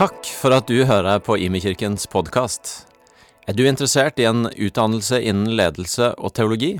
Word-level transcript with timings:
Takk 0.00 0.30
for 0.32 0.54
at 0.56 0.64
du 0.64 0.78
hører 0.88 1.18
på 1.20 1.34
Imekirkens 1.36 2.06
podkast. 2.08 2.70
Er 3.44 3.52
du 3.52 3.66
interessert 3.68 4.16
i 4.16 4.24
en 4.24 4.46
utdannelse 4.48 5.18
innen 5.20 5.50
ledelse 5.58 6.06
og 6.16 6.32
teologi? 6.38 6.70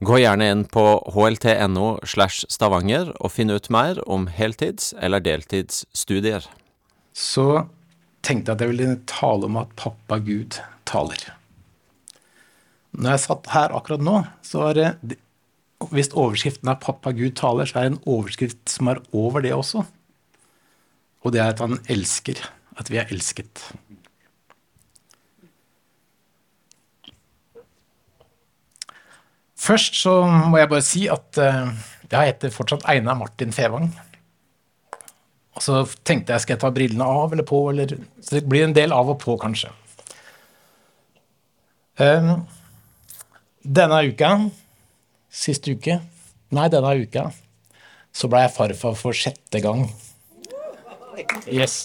Gå 0.00 0.22
gjerne 0.22 0.46
inn 0.48 0.62
på 0.72 0.84
hlt.no 1.12 1.90
slash 2.08 2.46
stavanger 2.48 3.10
og 3.18 3.34
finn 3.34 3.52
ut 3.52 3.68
mer 3.68 4.00
om 4.08 4.24
heltids- 4.32 4.94
eller 4.96 5.20
deltidsstudier. 5.20 6.46
Så 7.12 7.66
tenkte 8.24 8.54
jeg 8.54 8.56
at 8.56 8.64
jeg 8.64 8.72
ville 8.72 8.96
tale 9.12 9.50
om 9.50 9.58
at 9.60 9.74
pappa 9.76 10.16
Gud 10.24 10.56
taler. 10.88 11.20
Når 12.96 13.10
jeg 13.10 13.24
satt 13.26 13.50
her 13.52 13.76
akkurat 13.76 14.06
nå, 14.08 14.22
så 14.40 14.70
er 14.70 14.80
det 14.80 15.18
Hvis 15.90 16.14
overskriften 16.16 16.68
er 16.70 16.80
'Pappa 16.80 17.12
Gud 17.12 17.36
taler', 17.36 17.66
så 17.68 17.76
er 17.76 17.82
det 17.82 17.92
en 17.92 18.04
overskrift 18.06 18.70
som 18.70 18.88
er 18.88 19.02
over 19.12 19.42
det 19.42 19.52
også. 19.52 19.84
Og 21.24 21.32
det 21.32 21.40
er 21.40 21.52
at 21.52 21.60
han 21.64 21.80
elsker. 21.88 22.40
At 22.78 22.90
vi 22.90 22.98
er 22.98 23.10
elsket. 23.12 23.62
Først 29.64 29.96
så 29.96 30.18
må 30.26 30.58
jeg 30.60 30.68
bare 30.68 30.84
si 30.84 31.06
at 31.08 31.38
uh, 31.40 31.70
jeg 32.10 32.32
heter 32.32 32.52
fortsatt 32.52 32.84
Einar 32.90 33.16
Martin 33.16 33.54
Fevang. 33.54 33.88
Og 35.54 35.62
så 35.62 35.84
tenkte 36.04 36.34
jeg 36.34 36.44
skal 36.44 36.56
jeg 36.56 36.62
ta 36.64 36.70
brillene 36.74 37.06
av 37.06 37.32
eller 37.32 37.46
på, 37.46 37.60
eller, 37.70 37.94
så 38.20 38.36
det 38.36 38.44
blir 38.50 38.66
en 38.66 38.76
del 38.76 38.92
av 38.92 39.12
og 39.14 39.20
på, 39.22 39.36
kanskje. 39.40 39.70
Um, 42.02 42.42
denne 43.62 44.00
uka, 44.10 44.32
sist 45.30 45.68
uke, 45.70 46.00
nei, 46.54 46.66
denne 46.74 46.96
uka, 46.98 47.28
så 48.14 48.30
ble 48.30 48.42
jeg 48.44 48.54
farfar 48.56 48.98
for 48.98 49.16
sjette 49.16 49.62
gang. 49.62 49.86
Yes. 51.46 51.84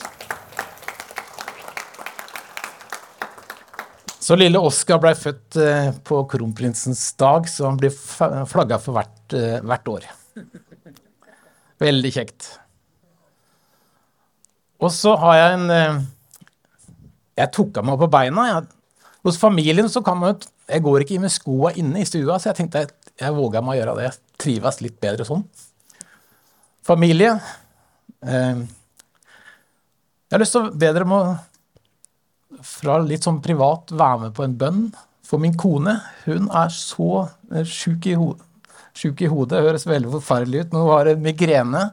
Så 4.30 4.36
lille 4.38 4.60
Oskar 4.62 5.00
ble 5.02 5.16
født 5.18 5.58
eh, 5.58 5.88
på 6.06 6.20
kronprinsens 6.30 7.02
dag, 7.18 7.48
så 7.50 7.66
han 7.66 7.80
blir 7.80 7.90
flagga 7.90 8.78
for 8.78 8.94
hvert, 8.94 9.34
eh, 9.34 9.56
hvert, 9.66 9.90
år. 9.90 10.06
Veldig 11.82 12.12
kjekt. 12.14 12.52
Og 14.78 14.94
så 14.94 15.16
har 15.18 15.40
jeg 15.40 15.58
en 15.58 15.66
eh, 15.74 15.98
Jeg 17.42 17.54
tok 17.58 17.82
av 17.82 17.90
meg 17.90 17.98
på 18.04 18.12
beina. 18.20 18.46
Jeg, 18.52 19.10
hos 19.26 19.42
familien 19.42 19.90
så 19.90 20.06
kan 20.06 20.22
man 20.22 20.38
Jeg 20.70 20.86
går 20.86 21.08
ikke 21.08 21.22
med 21.26 21.34
skoa 21.34 21.74
inne 21.74 22.04
i 22.04 22.06
stua, 22.06 22.38
så 22.38 22.52
jeg 22.52 22.62
tenkte 22.62 22.86
jeg, 22.86 22.94
jeg 23.26 23.34
våga 23.34 23.66
meg 23.66 23.74
å 23.74 23.80
gjøre 23.82 23.98
det. 23.98 24.12
Jeg 24.12 24.44
trives 24.46 24.82
litt 24.86 25.02
bedre 25.02 25.26
sånn. 25.26 25.42
Familie. 26.86 27.34
Jeg 28.22 28.68
har 30.30 30.44
lyst 30.44 30.54
til 30.54 30.70
å 30.70 30.74
be 30.76 30.94
dere 30.94 31.10
om 31.10 31.18
å 31.18 31.24
fra 32.66 32.98
litt 33.04 33.26
sånn 33.28 33.42
privat 33.44 33.92
være 33.96 34.26
med 34.26 34.36
på 34.38 34.46
en 34.46 34.58
bønn 34.60 34.84
for 35.26 35.42
min 35.42 35.56
kone. 35.58 35.96
Hun 36.26 36.50
er 36.56 36.72
så 36.74 37.28
sjuk 37.68 38.10
i, 38.10 38.16
ho 38.18 38.34
i 39.00 39.32
hodet. 39.32 39.54
Det 39.56 39.66
høres 39.66 39.88
veldig 39.88 40.12
forferdelig 40.18 40.66
ut, 40.66 40.74
men 40.74 40.84
hun 40.84 40.92
har 40.92 41.12
en 41.12 41.24
migrene 41.24 41.84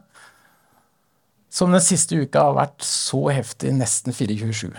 som 1.57 1.71
den 1.73 1.83
siste 1.83 2.17
uka 2.19 2.49
har 2.49 2.57
vært 2.57 2.83
så 2.85 3.21
heftig, 3.31 3.71
nesten 3.77 4.13
24-7. 4.13 4.73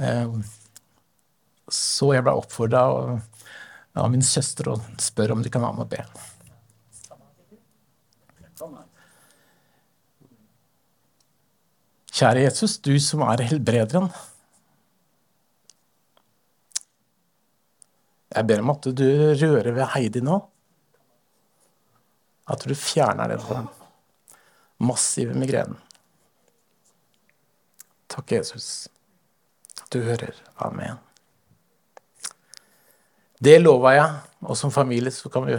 Eh, 0.00 0.34
så 1.70 2.10
jeg 2.16 2.26
ble 2.26 2.34
oppfordra 2.36 2.82
av 4.00 4.10
min 4.10 4.24
søster 4.26 4.72
å 4.72 4.80
spørre 5.00 5.36
om 5.36 5.44
de 5.44 5.52
kan 5.52 5.64
være 5.64 5.78
med 5.78 5.86
og 5.86 5.94
be. 5.94 6.02
Kjære 12.20 12.42
Jesus, 12.42 12.76
du 12.84 12.92
som 13.00 13.22
er 13.24 13.46
helbrederen. 13.48 14.10
Jeg 18.30 18.46
ber 18.46 18.62
om 18.62 18.72
at 18.72 18.88
du 18.94 19.06
rører 19.40 19.72
ved 19.74 19.90
Heidi 19.94 20.22
nå. 20.22 20.38
At 22.50 22.66
du 22.66 22.74
fjerner 22.78 23.34
den 23.34 23.68
massive 24.80 25.34
migrenen. 25.38 25.78
Takk, 28.10 28.32
Jesus. 28.32 28.88
Du 29.90 30.00
hører. 30.02 30.34
Amen. 30.56 30.98
Det 33.40 33.58
lover 33.60 33.94
jeg, 33.96 34.16
og 34.44 34.56
som 34.58 34.72
familie 34.74 35.12
så 35.14 35.30
kan 35.32 35.46
vi 35.46 35.58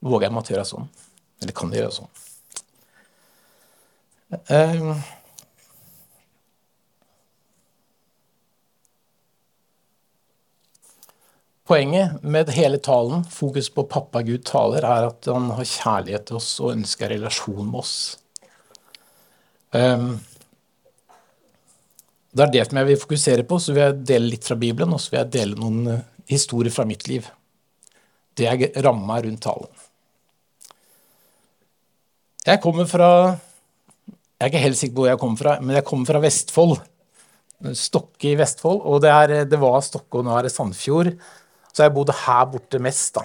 våge 0.00 0.26
jeg 0.26 0.34
måtte 0.34 0.54
gjøre 0.54 0.68
sånn. 0.68 0.86
Eller 1.42 1.56
kan 1.56 1.72
de 1.72 1.80
gjøre 1.80 1.96
sånn? 1.96 2.12
Uh, 4.30 4.94
Poenget 11.70 12.22
med 12.26 12.48
hele 12.50 12.80
talen, 12.82 13.20
fokus 13.30 13.68
på 13.70 13.84
pappa 13.86 14.24
Gud 14.26 14.42
taler, 14.48 14.82
er 14.82 15.04
at 15.06 15.26
han 15.30 15.52
har 15.54 15.68
kjærlighet 15.70 16.24
til 16.26 16.40
oss 16.40 16.48
og 16.58 16.72
ønsker 16.72 17.12
relasjon 17.12 17.68
med 17.68 17.78
oss. 17.78 17.92
Um, 19.70 20.16
det 22.34 22.42
er 22.42 22.52
det 22.56 22.64
som 22.66 22.80
jeg 22.80 22.88
vil 22.88 22.98
fokusere 23.04 23.44
på, 23.46 23.60
så 23.62 23.74
vil 23.76 23.84
jeg 23.84 24.00
dele 24.10 24.32
litt 24.32 24.50
fra 24.50 24.58
Bibelen, 24.58 24.96
og 24.96 25.02
så 25.02 25.12
vil 25.12 25.20
jeg 25.20 25.32
dele 25.36 25.58
noen 25.62 25.92
eh, 25.94 26.04
historier 26.30 26.74
fra 26.74 26.88
mitt 26.90 27.06
liv. 27.06 27.30
Det 28.34 28.50
er 28.50 28.82
ramma 28.82 29.20
rundt 29.22 29.42
talen. 29.46 29.70
Jeg 32.46 32.62
kommer 32.64 32.86
fra 32.88 33.10
Jeg 33.30 34.46
er 34.46 34.50
ikke 34.50 34.62
helt 34.64 34.78
sikker 34.78 34.94
på 34.96 35.02
hvor 35.04 35.12
jeg 35.12 35.20
kommer 35.20 35.38
fra, 35.38 35.58
men 35.60 35.76
jeg 35.76 35.86
kommer 35.86 36.08
fra 36.08 36.22
Vestfold. 36.22 36.78
Stokke 37.76 38.30
i 38.30 38.38
Vestfold. 38.40 38.80
Og 38.88 39.02
det, 39.04 39.10
er, 39.12 39.44
det 39.44 39.58
var 39.60 39.82
Stokke, 39.84 40.18
og 40.18 40.24
nå 40.26 40.32
er 40.34 40.48
det 40.48 40.54
Sandfjord. 40.54 41.12
Så 41.70 41.86
jeg 41.86 41.94
bodde 41.94 42.16
her 42.26 42.44
borte 42.50 42.80
mest, 42.82 43.14
da. 43.18 43.24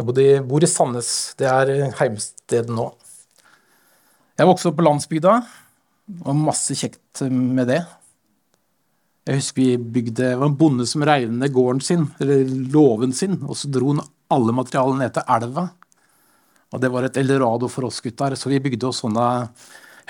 Jeg 0.00 0.08
bodde, 0.08 0.26
bor 0.48 0.64
i 0.64 0.68
Sandnes. 0.70 1.10
Det 1.36 1.48
er 1.48 1.90
heimstedet 1.98 2.72
nå. 2.72 2.88
Jeg 4.40 4.48
vokste 4.48 4.70
opp 4.70 4.78
på 4.78 4.84
landsbygda, 4.86 5.34
og 6.24 6.38
masse 6.40 6.76
kjekt 6.78 7.20
med 7.28 7.68
det. 7.68 7.82
Jeg 9.28 9.36
husker 9.36 9.60
vi 9.60 9.74
bygde 9.76 10.14
Det 10.16 10.38
var 10.40 10.48
en 10.48 10.56
bonde 10.56 10.86
som 10.88 11.04
reiv 11.04 11.28
ned 11.28 11.52
gården 11.52 11.82
sin, 11.84 12.06
eller 12.22 12.48
låven 12.72 13.12
sin, 13.12 13.36
og 13.44 13.58
så 13.60 13.68
dro 13.68 13.92
han 13.92 14.00
alle 14.32 14.54
materialene 14.56 15.04
ned 15.04 15.14
til 15.18 15.28
elva. 15.36 15.66
Og 16.70 16.80
det 16.80 16.90
var 16.94 17.04
et 17.04 17.18
eldorado 17.20 17.68
for 17.68 17.90
oss 17.90 18.00
gutter, 18.00 18.34
så 18.38 18.48
vi 18.48 18.62
bygde 18.62 18.88
oss 18.88 19.02
sånne 19.04 19.26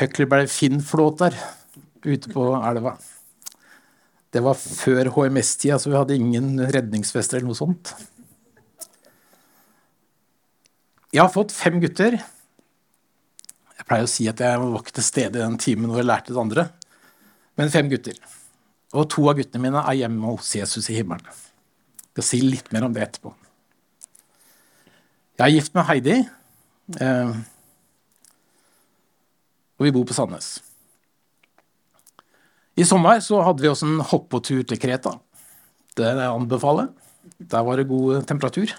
Huckleberry 0.00 0.46
Finn-flåter 0.48 1.34
ute 2.06 2.30
på 2.30 2.46
elva. 2.60 2.94
Det 4.30 4.42
var 4.44 4.54
før 4.54 5.10
HMS-tida, 5.16 5.78
så 5.78 5.90
vi 5.90 5.98
hadde 5.98 6.18
ingen 6.18 6.54
redningsvester 6.70 7.40
eller 7.40 7.50
noe 7.50 7.58
sånt. 7.58 7.94
Jeg 11.10 11.24
har 11.24 11.32
fått 11.34 11.50
fem 11.54 11.80
gutter. 11.82 12.14
Jeg 13.74 13.88
pleier 13.88 14.06
å 14.06 14.10
si 14.10 14.28
at 14.30 14.38
jeg 14.42 14.60
var 14.62 14.78
ikke 14.78 14.94
til 15.00 15.06
stede 15.06 15.40
i 15.40 15.42
den 15.42 15.58
timen 15.58 15.90
hvor 15.90 15.98
jeg 15.98 16.06
lærte 16.06 16.30
det 16.30 16.42
andre. 16.44 16.68
Men 17.58 17.72
fem 17.74 17.90
gutter. 17.90 18.14
Og 18.94 19.08
to 19.10 19.26
av 19.30 19.38
guttene 19.40 19.64
mine 19.66 19.82
er 19.82 19.98
hjemme 20.04 20.30
hos 20.36 20.54
Jesus 20.54 20.86
i 20.90 21.00
himmelen. 21.00 21.26
Jeg 21.26 22.14
skal 22.14 22.28
si 22.28 22.42
litt 22.46 22.70
mer 22.74 22.86
om 22.86 22.94
det 22.94 23.02
etterpå. 23.08 23.34
Jeg 25.40 25.46
er 25.46 25.54
gift 25.56 25.74
med 25.74 25.86
Heidi, 25.88 26.16
eh, 27.00 27.30
og 29.80 29.86
vi 29.86 29.92
bor 29.94 30.04
på 30.04 30.14
Sandnes. 30.14 30.58
I 32.78 32.86
sommer 32.86 33.20
så 33.24 33.40
hadde 33.44 33.64
vi 33.64 33.70
også 33.70 33.88
en 33.88 34.04
hoppetur 34.12 34.62
til 34.66 34.78
Kreta. 34.80 35.16
Det 35.98 36.06
jeg 36.06 36.30
anbefaler. 36.30 36.90
Der 37.50 37.64
var 37.66 37.80
det 37.80 37.88
god 37.90 38.22
temperatur. 38.28 38.72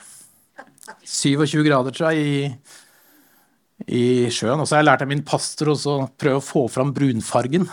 27 1.04 1.64
grader, 1.66 1.94
tror 1.96 2.16
jeg, 2.16 2.26
i, 2.26 3.96
i 4.00 4.04
sjøen. 4.34 4.62
Og 4.62 4.68
så 4.68 4.78
har 4.78 4.84
jeg 4.84 4.90
lært 4.90 5.06
av 5.06 5.12
min 5.12 5.24
pastor 5.28 5.74
å 5.74 5.98
prøve 6.20 6.40
å 6.40 6.46
få 6.46 6.66
fram 6.72 6.94
brunfargen. 6.96 7.68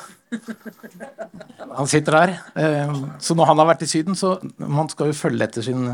Han 1.79 1.89
sitter 1.89 2.19
der. 2.19 2.35
Eh, 2.61 2.97
så 3.23 3.37
når 3.39 3.53
han 3.53 3.63
har 3.63 3.71
vært 3.71 3.87
i 3.87 3.91
Syden, 3.91 4.19
så 4.19 4.37
man 4.59 4.91
skal 4.93 5.13
jo 5.13 5.19
følge 5.19 5.49
etter 5.49 5.69
sin 5.71 5.91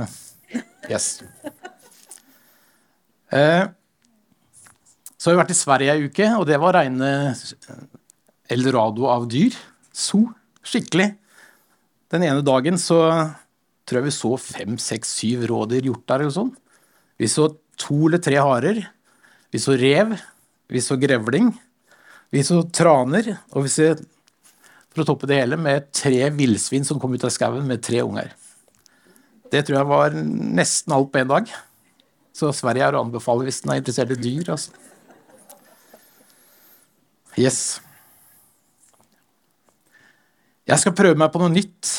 Yes. 0.85 1.23
Eh, 3.33 3.65
så 5.17 5.31
har 5.31 5.35
vi 5.35 5.41
vært 5.41 5.55
i 5.55 5.57
Sverige 5.59 5.95
ei 5.95 6.09
uke, 6.11 6.27
og 6.39 6.45
det 6.47 6.59
var 6.63 6.77
reine 6.77 7.09
eldorado 8.53 9.09
av 9.11 9.25
dyr 9.33 9.57
so 9.95 10.27
skikkelig. 10.67 11.13
Den 12.13 12.27
ene 12.27 12.45
dagen 12.47 12.79
så 12.81 12.99
tror 13.85 14.01
jeg 14.01 14.09
vi 14.09 14.15
så 14.17 14.33
fem, 14.41 14.79
seks, 14.81 15.13
syv 15.21 15.47
rådyr 15.51 15.91
der 16.09 16.25
eller 16.25 16.35
sånn. 16.35 16.53
Vi 17.21 17.29
så 17.31 17.51
to 17.81 18.07
eller 18.09 18.23
tre 18.23 18.41
harer. 18.41 18.81
Vi 19.55 19.61
så 19.63 19.77
rev. 19.79 20.17
Vi 20.73 20.83
så 20.83 20.97
grevling. 21.01 21.53
Vi 22.35 22.43
så 22.47 22.63
traner. 22.75 23.37
Og 23.55 23.67
vi 23.67 23.73
så, 23.73 23.93
for 24.95 25.05
å 25.05 25.09
toppe 25.13 25.29
det 25.31 25.39
hele, 25.43 25.59
med 25.61 25.91
tre 25.95 26.27
villsvin 26.35 26.87
som 26.87 26.99
kom 27.03 27.15
ut 27.15 27.27
av 27.27 27.35
skauen 27.35 27.67
med 27.69 27.85
tre 27.85 28.03
unger. 28.03 28.33
Det 29.53 29.63
tror 29.67 29.79
jeg 29.79 29.91
var 29.91 30.17
nesten 30.19 30.95
alt 30.97 31.13
på 31.13 31.23
én 31.23 31.31
dag. 31.31 31.51
Så 32.35 32.51
Sverige 32.57 32.89
er 32.89 32.97
å 32.99 33.05
anbefale 33.05 33.47
hvis 33.47 33.63
den 33.63 33.75
er 33.75 33.83
interessert 33.83 34.11
i 34.17 34.19
dyr. 34.19 34.51
altså. 34.57 34.75
Yes. 37.39 37.84
Jeg 40.65 40.81
skal 40.81 40.95
prøve 40.97 41.19
meg 41.21 41.29
på 41.33 41.41
noe 41.43 41.53
nytt 41.53 41.91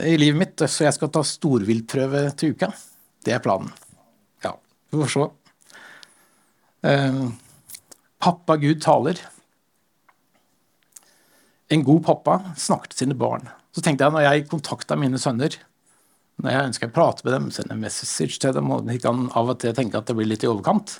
i 0.00 0.14
livet 0.16 0.40
mitt, 0.40 0.62
så 0.64 0.86
jeg 0.86 0.96
skal 0.96 1.10
ta 1.12 1.20
storviltprøve 1.28 2.22
til 2.40 2.54
uka. 2.56 2.70
Det 3.24 3.34
er 3.36 3.42
planen. 3.44 3.68
Ja, 4.44 4.54
vi 4.88 5.02
får 5.02 5.12
se. 5.12 5.26
Eh, 6.88 7.20
pappa 8.24 8.56
Gud 8.62 8.80
taler. 8.84 9.20
En 11.68 11.84
god 11.84 12.02
pappa 12.08 12.38
snakker 12.56 12.92
til 12.94 13.04
sine 13.04 13.18
barn. 13.20 13.46
Så 13.76 13.84
tenkte 13.84 14.08
jeg 14.08 14.16
når 14.16 14.26
jeg 14.26 14.48
kontakta 14.48 14.96
mine 14.96 15.20
sønner, 15.20 15.60
når 16.40 16.56
jeg 16.56 16.68
ønsker 16.70 16.90
å 16.90 16.96
prate 16.96 17.28
med 17.28 17.36
dem, 17.36 17.52
sende 17.52 17.76
message 17.78 18.40
til 18.40 18.56
dem, 18.56 18.72
og 18.72 18.88
de 18.88 19.00
kan 19.04 19.28
av 19.36 19.52
og 19.52 19.60
til 19.60 19.76
tenke 19.76 20.00
at 20.00 20.08
det 20.08 20.16
blir 20.16 20.32
litt 20.32 20.46
i 20.46 20.50
overkant, 20.50 20.98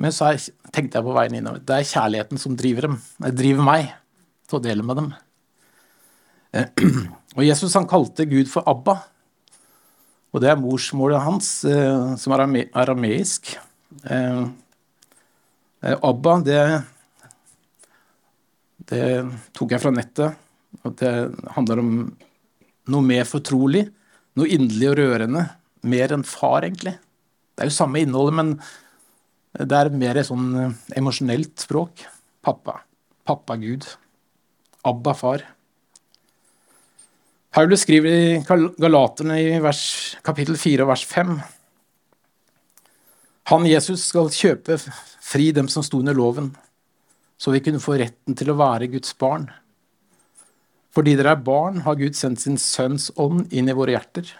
men 0.00 0.14
så 0.14 0.32
tenkte 0.72 0.98
jeg 0.98 1.04
på 1.04 1.14
veien 1.14 1.36
innover 1.36 1.60
det 1.68 1.76
er 1.76 1.90
kjærligheten 1.90 2.40
som 2.40 2.56
driver 2.56 2.88
dem, 2.88 3.02
det 3.26 3.36
driver 3.36 3.66
meg 3.66 3.90
til 4.48 4.58
å 4.58 4.64
dele 4.64 4.86
med 4.86 4.98
dem. 4.98 5.10
Og 7.36 7.44
Jesus 7.46 7.76
han 7.78 7.88
kalte 7.90 8.26
Gud 8.28 8.50
for 8.50 8.66
Abba. 8.68 8.96
Og 10.30 10.42
det 10.42 10.50
er 10.52 10.58
morsmålet 10.60 11.22
hans, 11.24 11.50
eh, 11.66 12.14
som 12.18 12.34
er 12.34 12.70
arameisk. 12.78 13.52
Eh, 14.04 14.42
eh, 15.82 15.96
Abba, 16.06 16.36
det, 16.46 16.60
det 18.90 19.04
tok 19.56 19.74
jeg 19.74 19.82
fra 19.82 19.94
nettet. 19.94 20.38
Og 20.86 20.94
det 20.98 21.14
handler 21.56 21.82
om 21.82 21.94
noe 22.90 23.06
mer 23.06 23.26
fortrolig, 23.26 23.88
noe 24.38 24.50
inderlig 24.50 24.92
og 24.92 25.00
rørende. 25.02 25.46
Mer 25.90 26.14
enn 26.14 26.26
far, 26.26 26.66
egentlig. 26.66 26.94
Det 27.54 27.64
er 27.64 27.70
jo 27.70 27.78
samme 27.78 28.02
innholdet, 28.02 28.36
men 28.38 28.54
det 29.58 29.76
er 29.76 29.90
mer 29.98 30.18
et 30.20 30.28
sånn 30.28 30.76
emosjonelt 30.98 31.58
språk. 31.62 32.04
Pappa. 32.44 32.80
Pappa 33.26 33.58
Gud. 33.58 33.86
Abba 34.86 35.14
far. 35.18 35.42
Paulus 37.50 37.82
skriver 37.82 38.12
i 38.14 38.26
Galaterne 38.78 39.36
i 39.42 39.56
vers, 39.58 39.80
kapittel 40.22 40.54
4 40.54 40.84
vers 40.86 41.02
5 41.10 41.32
Han 43.50 43.66
Jesus 43.66 44.04
skal 44.12 44.30
kjøpe 44.30 44.76
fri 44.78 45.48
dem 45.56 45.66
som 45.66 45.82
sto 45.82 45.98
under 45.98 46.14
loven, 46.14 46.52
så 47.34 47.50
vi 47.50 47.62
kunne 47.64 47.82
få 47.82 47.96
retten 47.98 48.38
til 48.38 48.52
å 48.52 48.56
være 48.60 48.86
Guds 48.92 49.16
barn. 49.18 49.48
Fordi 50.94 51.16
dere 51.18 51.34
er 51.34 51.42
barn, 51.42 51.82
har 51.82 51.98
Gud 51.98 52.14
sendt 52.14 52.44
sin 52.44 52.58
sønns 52.58 53.10
ånd 53.18 53.50
inn 53.50 53.70
i 53.70 53.74
våre 53.74 53.96
hjerter. 53.96 54.30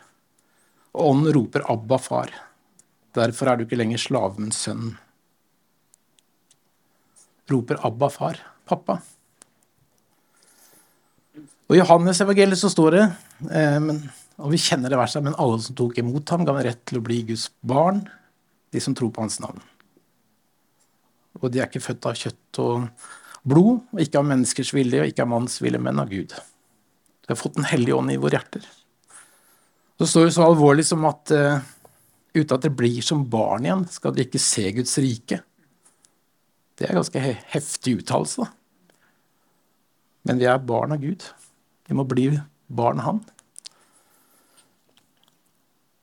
Og 0.94 1.10
ånden 1.10 1.34
roper 1.34 1.66
'Abba, 1.66 1.98
far'. 1.98 2.34
Derfor 3.14 3.50
er 3.50 3.56
du 3.56 3.66
ikke 3.66 3.78
lenger 3.78 3.98
slave, 3.98 4.38
men 4.38 4.54
sønnen. 4.54 4.98
Roper 7.50 7.82
'Abba, 7.82 8.06
far'. 8.06 8.38
Pappa. 8.66 9.00
Og 11.70 11.76
I 11.76 11.78
Johannes 11.78 12.18
evangeliet 12.18 12.58
så 12.58 12.66
står 12.72 12.94
det, 12.96 13.02
eh, 13.54 13.76
men, 13.78 14.00
og 14.42 14.50
vi 14.50 14.58
kjenner 14.58 14.90
det 14.90 14.98
verset, 14.98 15.22
men 15.22 15.36
alle 15.38 15.60
som 15.62 15.76
tok 15.78 16.00
imot 16.02 16.32
ham, 16.34 16.42
ga 16.42 16.56
ham 16.56 16.64
rett 16.66 16.80
til 16.90 16.98
å 16.98 17.04
bli 17.06 17.20
Guds 17.28 17.44
barn, 17.62 18.00
de 18.74 18.82
som 18.82 18.96
tror 18.98 19.12
på 19.14 19.22
hans 19.22 19.38
navn. 19.38 19.62
Og 21.38 21.46
de 21.54 21.60
er 21.60 21.70
ikke 21.70 21.84
født 21.84 22.08
av 22.10 22.18
kjøtt 22.18 22.58
og 22.64 22.88
blod, 23.46 23.84
og 23.94 24.02
ikke 24.02 24.18
av 24.18 24.26
menneskers 24.32 24.72
vilje, 24.74 25.04
og 25.04 25.12
ikke 25.12 25.22
av 25.22 25.30
manns 25.30 25.60
vilje, 25.62 25.78
men 25.86 26.02
av 26.02 26.10
Gud. 26.10 26.34
De 26.34 27.30
har 27.30 27.38
fått 27.38 27.54
Den 27.54 27.68
hellige 27.70 27.94
ånd 27.94 28.10
i 28.10 28.18
våre 28.18 28.40
hjerter. 28.40 28.66
Så 30.00 30.08
står 30.10 30.26
det 30.26 30.34
så 30.34 30.48
alvorlig 30.48 30.88
som 30.88 31.06
at 31.06 31.30
uh, 31.30 31.60
uten 32.34 32.56
at 32.56 32.66
det 32.66 32.72
blir 32.74 32.98
som 33.04 33.22
barn 33.30 33.68
igjen, 33.68 33.86
skal 33.94 34.16
de 34.16 34.26
ikke 34.26 34.42
se 34.42 34.66
Guds 34.74 34.96
rike. 34.98 35.38
Det 36.74 36.88
er 36.88 36.98
ganske 36.98 37.22
heftig 37.54 38.00
uttalelse, 38.00 38.42
da. 38.42 38.50
Men 40.26 40.42
vi 40.42 40.50
er 40.50 40.58
barn 40.66 40.98
av 40.98 41.04
Gud. 41.04 41.22
Vi 41.90 41.96
må 41.98 42.06
bli 42.06 42.30
barn 42.70 43.02
Han. 43.02 43.24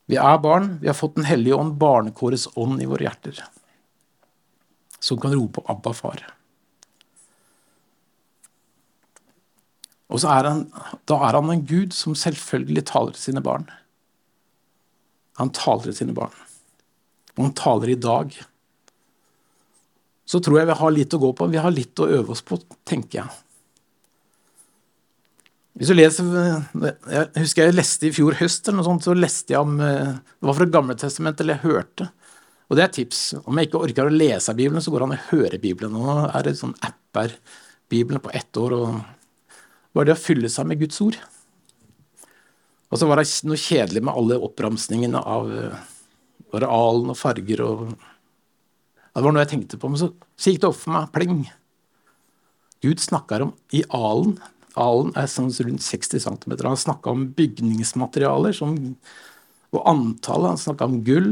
Vi 0.07 0.17
er 0.19 0.39
barn, 0.43 0.73
vi 0.81 0.87
har 0.87 0.95
fått 0.95 1.15
Den 1.15 1.27
hellige 1.27 1.55
ånd, 1.55 1.77
barnekårets 1.79 2.47
ånd, 2.55 2.81
i 2.83 2.87
våre 2.87 3.07
hjerter. 3.07 3.39
Som 4.99 5.19
kan 5.19 5.35
rope 5.35 5.63
'Abba, 5.63 5.93
far'. 5.93 6.25
Og 10.07 10.23
er 10.23 10.47
han, 10.47 10.61
da 11.05 11.15
er 11.27 11.35
han 11.35 11.49
en 11.51 11.65
gud 11.67 11.93
som 11.93 12.15
selvfølgelig 12.15 12.85
taler 12.87 13.11
til 13.11 13.21
sine 13.21 13.43
barn. 13.43 13.67
Han 15.35 15.51
taler 15.51 15.83
til 15.83 15.95
sine 15.95 16.15
barn. 16.15 16.35
Og 17.35 17.43
han 17.43 17.53
taler 17.53 17.89
i 17.89 17.99
dag. 17.99 18.31
Så 20.25 20.39
tror 20.39 20.59
jeg 20.59 20.67
vi 20.67 20.79
har 20.79 20.91
litt 20.91 21.13
å 21.13 21.19
gå 21.19 21.33
på. 21.33 21.51
Vi 21.51 21.59
har 21.63 21.71
litt 21.71 21.99
å 21.99 22.07
øve 22.07 22.31
oss 22.31 22.41
på, 22.41 22.59
tenker 22.87 23.19
jeg. 23.21 23.46
Hvis 25.77 25.91
du 25.91 25.93
leser, 25.93 26.29
Jeg 26.73 27.27
husker 27.37 27.67
jeg 27.67 27.77
leste 27.77 28.07
i 28.07 28.13
fjor 28.15 28.37
høst, 28.39 28.65
eller 28.65 28.79
noe 28.79 28.87
sånt, 28.87 29.05
så 29.05 29.13
leste 29.13 29.53
jeg 29.53 29.61
om 29.61 29.77
eh, 29.83 30.17
Det 30.17 30.49
var 30.49 30.57
fra 30.57 30.69
Gamletestamentet, 30.73 31.43
eller 31.43 31.59
jeg 31.59 31.69
hørte. 31.69 32.09
Og 32.67 32.75
det 32.75 32.83
er 32.83 32.89
et 32.89 32.97
tips. 32.97 33.21
Om 33.45 33.59
jeg 33.59 33.69
ikke 33.69 33.83
orker 33.85 34.09
å 34.09 34.13
lese 34.13 34.55
Bibelen, 34.57 34.83
så 34.83 34.91
går 34.91 35.03
det 35.03 35.07
an 35.07 35.15
å 35.15 35.25
høre 35.29 35.61
Bibelen. 35.61 35.93
Nå 35.93 36.15
er 36.27 36.47
det 36.47 36.57
sånn 36.59 36.75
apper 36.83 37.37
Bibelen 37.87 38.23
på 38.23 38.33
ett 38.35 38.59
år. 38.59 38.73
og 38.73 38.97
Bare 39.95 40.09
det 40.09 40.17
å 40.17 40.19
fylle 40.19 40.49
seg 40.51 40.67
med 40.67 40.81
Guds 40.81 40.99
ord. 41.05 41.19
Og 42.87 42.99
så 42.99 43.07
var 43.07 43.21
det 43.21 43.29
noe 43.47 43.59
kjedelig 43.59 44.03
med 44.03 44.17
alle 44.17 44.41
oppramsningene 44.47 45.21
av 45.21 45.47
arealen 45.51 45.87
alen 46.71 47.11
og 47.11 47.17
farger 47.19 47.63
og 47.65 47.79
Det 49.17 49.23
var 49.25 49.33
noe 49.33 49.41
jeg 49.41 49.49
tenkte 49.55 49.79
på, 49.81 49.89
men 49.89 49.97
så, 49.97 50.11
så 50.37 50.51
gikk 50.51 50.59
det 50.61 50.67
opp 50.69 50.77
for 50.77 50.93
meg. 50.93 51.07
Pling. 51.09 51.39
Gud 52.85 53.01
snakker 53.01 53.41
om 53.47 53.55
i 53.73 53.81
alen 53.89 54.35
Alen 54.77 55.13
er 55.17 55.29
sånn 55.31 55.51
rundt 55.51 55.83
60 55.85 56.23
cm. 56.23 56.55
Han 56.63 56.79
snakka 56.79 57.13
om 57.13 57.27
bygningsmaterialer 57.37 58.55
som, 58.55 58.75
og 59.73 59.87
antallet. 59.89 60.53
Han 60.53 60.61
snakka 60.61 60.89
om 60.89 60.99
gull, 61.07 61.31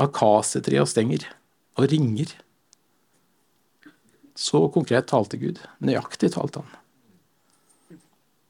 akasietre 0.00 0.80
og 0.82 0.88
stenger 0.90 1.26
og 1.78 1.90
ringer. 1.92 2.32
Så 4.40 4.62
konkret 4.72 5.10
talte 5.10 5.40
Gud. 5.40 5.60
Nøyaktig 5.84 6.32
talte 6.32 6.62
han. 6.62 6.78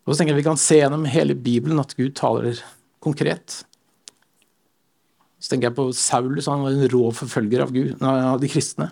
Og 0.06 0.14
så 0.14 0.20
tenker 0.20 0.34
jeg 0.34 0.42
Vi 0.42 0.46
kan 0.46 0.60
se 0.60 0.78
gjennom 0.78 1.08
hele 1.10 1.34
Bibelen 1.34 1.82
at 1.82 1.96
Gud 1.98 2.14
taler 2.18 2.62
konkret. 3.02 3.62
Så 5.40 5.52
tenker 5.52 5.70
jeg 5.70 5.78
på 5.78 5.88
Saulus, 5.96 6.48
han 6.50 6.64
var 6.66 6.76
en 6.76 6.90
rå 6.92 7.04
forfølger 7.16 7.62
av, 7.64 7.70
Gud, 7.72 7.94
av 8.04 8.40
de 8.42 8.50
kristne. 8.50 8.90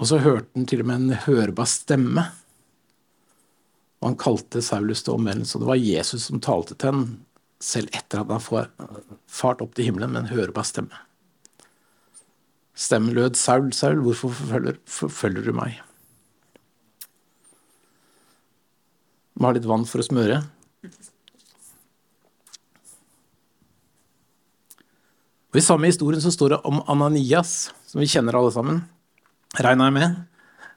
Og 0.00 0.08
så 0.08 0.20
hørte 0.22 0.48
han 0.54 0.68
til 0.70 0.84
og 0.84 0.88
med 0.88 1.02
en 1.02 1.22
hørbar 1.26 1.68
stemme. 1.68 2.24
Og 4.00 4.08
han 4.08 4.20
kalte 4.20 4.62
Saulus 4.64 5.04
til 5.04 5.18
omvendelse. 5.18 5.56
Og 5.56 5.64
det 5.64 5.70
var 5.70 5.80
Jesus 5.80 6.28
som 6.30 6.40
talte 6.40 6.76
til 6.76 6.92
ham, 6.92 7.04
selv 7.60 7.92
etter 7.92 8.22
at 8.22 8.32
han 8.32 8.40
får 8.40 8.70
fart 9.28 9.60
opp 9.60 9.74
til 9.76 9.90
himmelen 9.90 10.14
med 10.14 10.24
en 10.24 10.32
hørbar 10.32 10.64
stemme. 10.64 11.04
Stemmen 12.80 13.12
lød, 13.12 13.36
Saul, 13.36 13.72
Saul, 13.76 14.00
hvorfor 14.00 14.32
forfølger, 14.32 14.78
forfølger 14.88 15.44
du 15.44 15.52
meg? 15.52 15.82
Må 19.36 19.50
ha 19.50 19.56
litt 19.56 19.68
vann 19.68 19.84
for 19.88 20.00
å 20.00 20.06
smøre. 20.06 20.40
Og 25.50 25.58
I 25.58 25.64
samme 25.66 25.90
historien 25.90 26.22
så 26.22 26.32
står 26.32 26.54
det 26.54 26.60
om 26.68 26.80
Ananias, 26.88 27.72
som 27.90 28.00
vi 28.00 28.08
kjenner 28.08 28.38
alle 28.38 28.52
sammen. 28.54 28.80
Regna 29.58 29.88
jeg 29.90 29.96
med. 29.96 30.18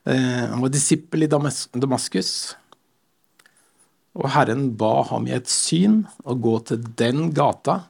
Eh, 0.10 0.44
han 0.50 0.63
var 0.63 0.74
disippel 0.74 1.24
i 1.24 1.30
Damaskus. 1.30 2.32
Og 4.13 4.29
Herren 4.36 4.67
ba 4.77 5.01
ham 5.10 5.25
i 5.27 5.34
et 5.34 5.50
syn 5.50 6.03
å 6.24 6.36
gå 6.38 6.60
til 6.70 6.84
den 7.00 7.32
gata 7.34 7.84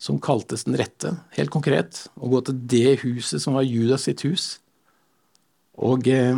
som 0.00 0.20
kaltes 0.20 0.66
den 0.66 0.76
rette, 0.76 1.14
helt 1.38 1.52
konkret, 1.54 2.04
å 2.20 2.28
gå 2.28 2.42
til 2.44 2.58
det 2.68 2.98
huset 3.04 3.40
som 3.40 3.56
var 3.56 3.64
Judas 3.64 4.04
sitt 4.04 4.24
hus, 4.26 4.58
og 5.80 6.06
eh, 6.12 6.36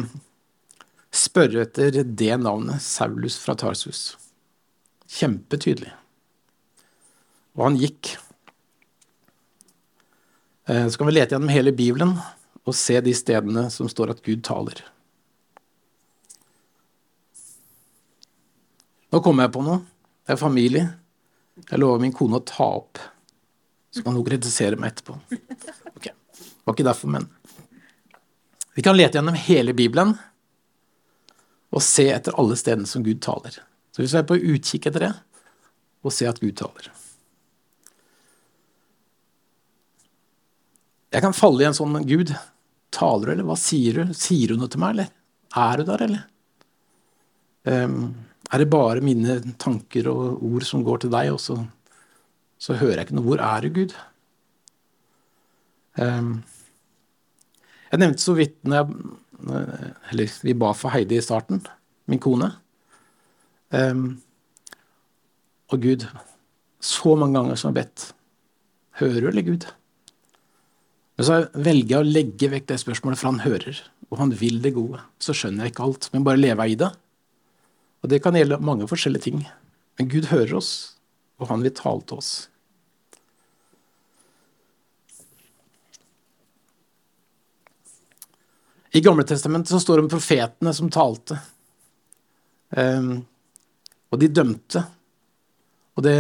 spørre 1.10 1.64
etter 1.66 2.04
det 2.04 2.36
navnet, 2.38 2.84
Saulus 2.84 3.40
fra 3.42 3.56
Tarsus. 3.58 4.14
Kjempetydelig. 5.10 5.90
Og 7.56 7.66
han 7.66 7.78
gikk. 7.80 8.14
Eh, 10.70 10.86
så 10.86 10.98
kan 10.98 11.10
vi 11.10 11.16
lete 11.16 11.34
gjennom 11.34 11.52
hele 11.52 11.74
Bibelen 11.74 12.16
og 12.66 12.74
se 12.74 13.00
de 13.02 13.14
stedene 13.16 13.66
som 13.72 13.90
står 13.90 14.14
at 14.14 14.22
Gud 14.26 14.44
taler. 14.46 14.80
Nå 19.16 19.22
kommer 19.24 19.46
jeg 19.46 19.54
på 19.54 19.62
noe. 19.64 19.80
Det 20.28 20.34
er 20.34 20.36
familie. 20.36 20.86
Jeg 21.70 21.80
lover 21.80 22.02
min 22.02 22.12
kone 22.12 22.36
å 22.36 22.44
ta 22.44 22.66
opp. 22.82 22.98
Så 23.88 24.02
kan 24.04 24.12
hun 24.12 24.26
kritisere 24.26 24.76
meg 24.76 24.90
etterpå. 24.92 25.14
Ok, 25.96 26.10
var 26.66 26.76
ikke 26.76 26.84
derfor, 26.84 27.08
men 27.14 27.24
Vi 28.76 28.84
kan 28.84 28.92
lete 28.92 29.16
gjennom 29.16 29.38
hele 29.40 29.72
Bibelen 29.72 30.10
og 31.72 31.80
se 31.80 32.04
etter 32.12 32.36
alle 32.36 32.58
stedene 32.60 32.84
som 32.90 33.06
Gud 33.06 33.22
taler. 33.24 33.56
Så 33.88 34.04
vi 34.04 34.10
er 34.12 34.28
på 34.28 34.36
utkikk 34.36 34.90
etter 34.90 35.06
det 35.06 35.10
og 36.04 36.12
se 36.12 36.28
at 36.28 36.42
Gud 36.42 36.52
taler. 36.60 36.90
Jeg 41.16 41.24
kan 41.24 41.32
falle 41.40 41.64
i 41.64 41.70
en 41.70 41.78
sånn 41.80 42.02
Gud, 42.04 42.34
taler 42.92 43.30
du, 43.30 43.32
eller 43.38 43.48
hva 43.48 43.56
sier 43.56 43.96
du? 43.96 44.12
Sier 44.12 44.52
du 44.52 44.60
noe 44.60 44.68
til 44.68 44.84
meg, 44.84 44.92
eller? 44.92 45.12
Er 45.56 45.80
du 45.80 45.88
der, 45.88 46.08
eller? 46.10 46.24
Um, 47.64 48.10
er 48.52 48.62
det 48.62 48.68
bare 48.70 49.02
mine 49.04 49.40
tanker 49.58 50.08
og 50.10 50.42
ord 50.46 50.66
som 50.66 50.84
går 50.86 51.04
til 51.04 51.12
deg, 51.14 51.32
og 51.34 51.40
så, 51.42 51.56
så 52.62 52.76
hører 52.78 53.00
jeg 53.00 53.08
ikke 53.08 53.18
noe? 53.18 53.26
Hvor 53.26 53.42
er 53.42 53.64
du, 53.64 53.70
Gud? 53.80 53.94
Um, 55.96 56.44
jeg 57.90 58.02
nevnte 58.02 58.22
så 58.22 58.36
vidt 58.36 58.58
når 58.66 58.76
jeg, 58.76 59.16
eller 60.12 60.36
vi 60.44 60.54
ba 60.58 60.70
for 60.76 60.94
Heidi 60.94 61.18
i 61.18 61.24
starten, 61.24 61.64
min 62.06 62.22
kone. 62.22 62.52
Um, 63.74 64.20
og 65.72 65.82
Gud, 65.82 66.06
så 66.78 67.16
mange 67.18 67.38
ganger 67.38 67.58
som 67.58 67.72
jeg 67.72 67.74
har 67.74 67.80
bedt, 67.82 68.06
hører 69.00 69.20
du, 69.24 69.28
eller 69.32 69.46
Gud? 69.46 69.66
Men 71.16 71.26
så 71.26 71.40
velger 71.54 71.96
jeg 71.96 72.04
å 72.04 72.14
legge 72.14 72.52
vekk 72.52 72.68
det 72.70 72.78
spørsmålet, 72.82 73.18
for 73.18 73.32
han 73.32 73.42
hører, 73.42 73.80
og 74.12 74.20
han 74.20 74.34
vil 74.36 74.60
det 74.62 74.76
gode. 74.76 75.00
Så 75.18 75.34
skjønner 75.34 75.66
jeg 75.66 75.74
ikke 75.74 75.86
alt, 75.88 76.08
men 76.12 76.26
bare 76.26 76.40
lever 76.40 76.68
jeg 76.68 76.76
i 76.76 76.80
det. 76.84 76.92
Og 78.06 78.10
det 78.12 78.20
kan 78.22 78.36
gjelde 78.38 78.62
mange 78.62 78.86
forskjellige 78.86 79.24
ting. 79.24 79.40
Men 79.98 80.10
Gud 80.12 80.28
hører 80.30 80.52
oss, 80.54 80.70
og 81.42 81.48
han 81.50 81.64
vil 81.64 81.74
tale 81.74 82.04
til 82.06 82.20
oss. 82.20 82.30
I 88.94 89.02
Gamletestamentet 89.02 89.82
står 89.82 89.98
det 89.98 90.06
om 90.06 90.12
profetene 90.14 90.70
som 90.78 90.92
talte. 90.94 91.40
Um, 92.70 93.26
og 94.14 94.22
de 94.22 94.30
dømte. 94.30 94.86
Og 95.98 96.06
det 96.06 96.18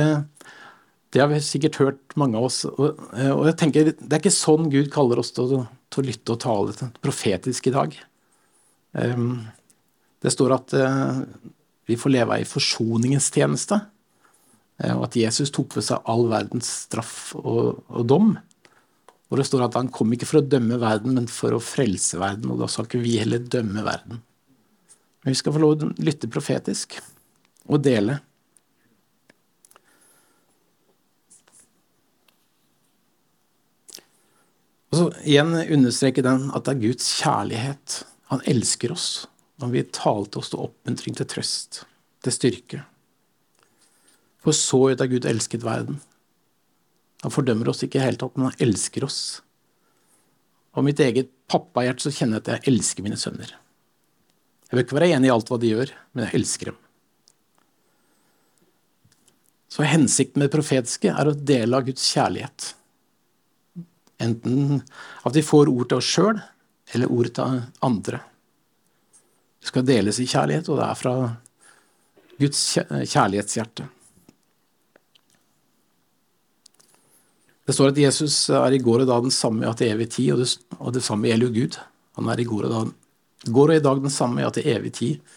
det 1.14 1.22
har 1.22 1.30
vi 1.30 1.38
sikkert 1.40 1.78
hørt 1.80 2.16
mange 2.18 2.36
av 2.36 2.48
oss. 2.48 2.64
Og, 2.66 2.98
og, 3.14 3.44
jeg 3.46 3.56
tenker, 3.56 3.92
Det 3.94 4.10
er 4.10 4.18
ikke 4.18 4.34
sånn 4.34 4.66
Gud 4.74 4.90
kaller 4.92 5.22
oss 5.22 5.30
til 5.32 5.62
til 5.86 6.02
å 6.02 6.04
lytte 6.04 6.34
og 6.34 6.40
tale 6.42 6.88
profetisk 6.98 7.68
i 7.70 7.72
dag. 7.72 7.94
Um, 8.98 9.46
det 10.20 10.34
står 10.34 10.56
at 10.58 10.74
uh, 10.74 11.22
vi 11.86 11.98
får 11.98 12.12
leve 12.14 12.40
i 12.42 12.48
forsoningens 12.48 13.30
tjeneste. 13.34 13.78
Uh, 14.82 14.92
og 14.98 15.06
at 15.08 15.18
Jesus 15.18 15.52
tok 15.54 15.78
ved 15.78 15.86
seg 15.86 16.10
all 16.10 16.26
verdens 16.30 16.68
straff 16.86 17.34
og, 17.38 17.82
og, 17.88 18.02
dom. 18.08 18.34
Hvor 19.26 19.40
det 19.40 19.48
står 19.48 19.66
at 19.66 19.78
han 19.78 19.90
kom 19.94 20.12
ikke 20.14 20.28
for 20.28 20.42
å 20.42 20.46
dømme 20.46 20.78
verden, 20.82 21.16
men 21.18 21.30
for 21.30 21.56
å 21.56 21.62
frelse 21.62 22.20
verden. 22.22 22.52
Og 22.52 22.62
da 22.62 22.70
skal 22.70 22.88
ikke 22.88 23.02
vi 23.02 23.18
heller 23.22 23.42
dømme 23.42 23.82
verden. 23.86 24.22
Men 25.22 25.34
vi 25.34 25.40
skal 25.40 25.56
få 25.56 25.62
lov 25.62 25.78
til 25.80 25.90
å 25.90 26.06
lytte 26.06 26.30
profetisk 26.30 26.98
og 27.66 27.80
dele. 27.82 28.20
Og 34.92 35.00
så 35.00 35.06
igjen 35.28 35.50
understreke 35.60 36.22
den 36.24 36.46
at 36.54 36.68
det 36.68 36.76
er 36.76 36.84
Guds 36.86 37.08
kjærlighet. 37.18 37.96
Han 38.30 38.44
elsker 38.48 38.94
oss. 38.94 39.26
Han 39.62 39.72
vi 39.72 39.86
talte 39.88 40.40
oss 40.40 40.52
til 40.52 40.60
oppmuntring, 40.66 41.16
til 41.16 41.28
trøst, 41.30 41.84
til 42.24 42.34
styrke. 42.34 42.82
For 44.44 44.56
så 44.56 44.82
ut 44.92 45.00
har 45.00 45.10
Gud 45.10 45.26
elsket 45.26 45.64
verden. 45.64 46.00
Han 47.24 47.32
fordømmer 47.32 47.70
oss 47.72 47.82
ikke 47.82 47.98
i 47.98 48.04
hele 48.04 48.20
tatt, 48.20 48.36
men 48.36 48.50
han 48.50 48.66
elsker 48.68 49.06
oss. 49.06 49.20
Og 50.76 50.84
mitt 50.84 51.00
eget 51.00 51.32
pappahjerte 51.48 52.04
så 52.04 52.12
kjenner 52.12 52.38
jeg 52.38 52.44
at 52.44 52.50
jeg 52.52 52.74
elsker 52.74 53.06
mine 53.06 53.18
sønner. 53.18 53.54
Jeg 54.66 54.74
bør 54.74 54.84
ikke 54.84 54.98
være 54.98 55.12
enig 55.16 55.30
i 55.30 55.32
alt 55.32 55.50
hva 55.50 55.58
de 55.62 55.70
gjør, 55.72 55.92
men 56.12 56.26
jeg 56.26 56.38
elsker 56.40 56.70
dem. 56.70 56.82
Så 59.72 59.86
hensikten 59.86 60.40
med 60.40 60.48
det 60.48 60.56
profetiske 60.56 61.10
er 61.12 61.28
å 61.28 61.36
dele 61.36 61.78
av 61.78 61.86
Guds 61.88 62.04
kjærlighet. 62.12 62.70
Enten 64.22 64.80
at 65.26 65.36
vi 65.36 65.44
får 65.44 65.70
ord 65.72 65.90
til 65.90 66.00
oss 66.00 66.08
sjøl, 66.08 66.38
eller 66.94 67.12
ord 67.12 67.28
til 67.36 67.60
andre. 67.84 68.22
Skal 69.66 69.86
deles 69.86 70.20
i 70.22 70.28
kjærlighet, 70.30 70.68
og 70.70 70.78
det 70.78 70.86
er 70.86 70.98
fra 71.00 71.14
Guds 72.38 72.62
kjærlighetshjerte. 73.10 73.88
Det 77.66 77.74
står 77.74 77.90
at 77.90 77.98
Jesus 77.98 78.34
er 78.54 78.76
i 78.76 78.82
går 78.82 79.02
og 79.02 79.08
dag 79.10 79.24
den 79.24 79.34
samme 79.34 79.66
ja 79.66 79.72
til 79.74 79.90
evig 79.90 80.06
tid, 80.14 80.30
og 80.36 80.42
det, 80.44 80.50
og 80.78 80.92
det 80.94 81.02
samme 81.02 81.26
gjelder 81.26 81.48
jo 81.48 81.56
Gud. 81.56 81.78
Han 82.20 82.30
er 82.30 82.40
i 82.40 82.46
går 82.46 82.68
og, 82.68 82.74
da, 82.76 83.50
går 83.50 83.72
og 83.72 83.80
i 83.80 83.82
dag 83.82 84.02
den 84.04 84.14
samme 84.14 84.44
ja 84.44 84.52
til 84.54 84.68
evig 84.70 84.92
tid. 85.00 85.32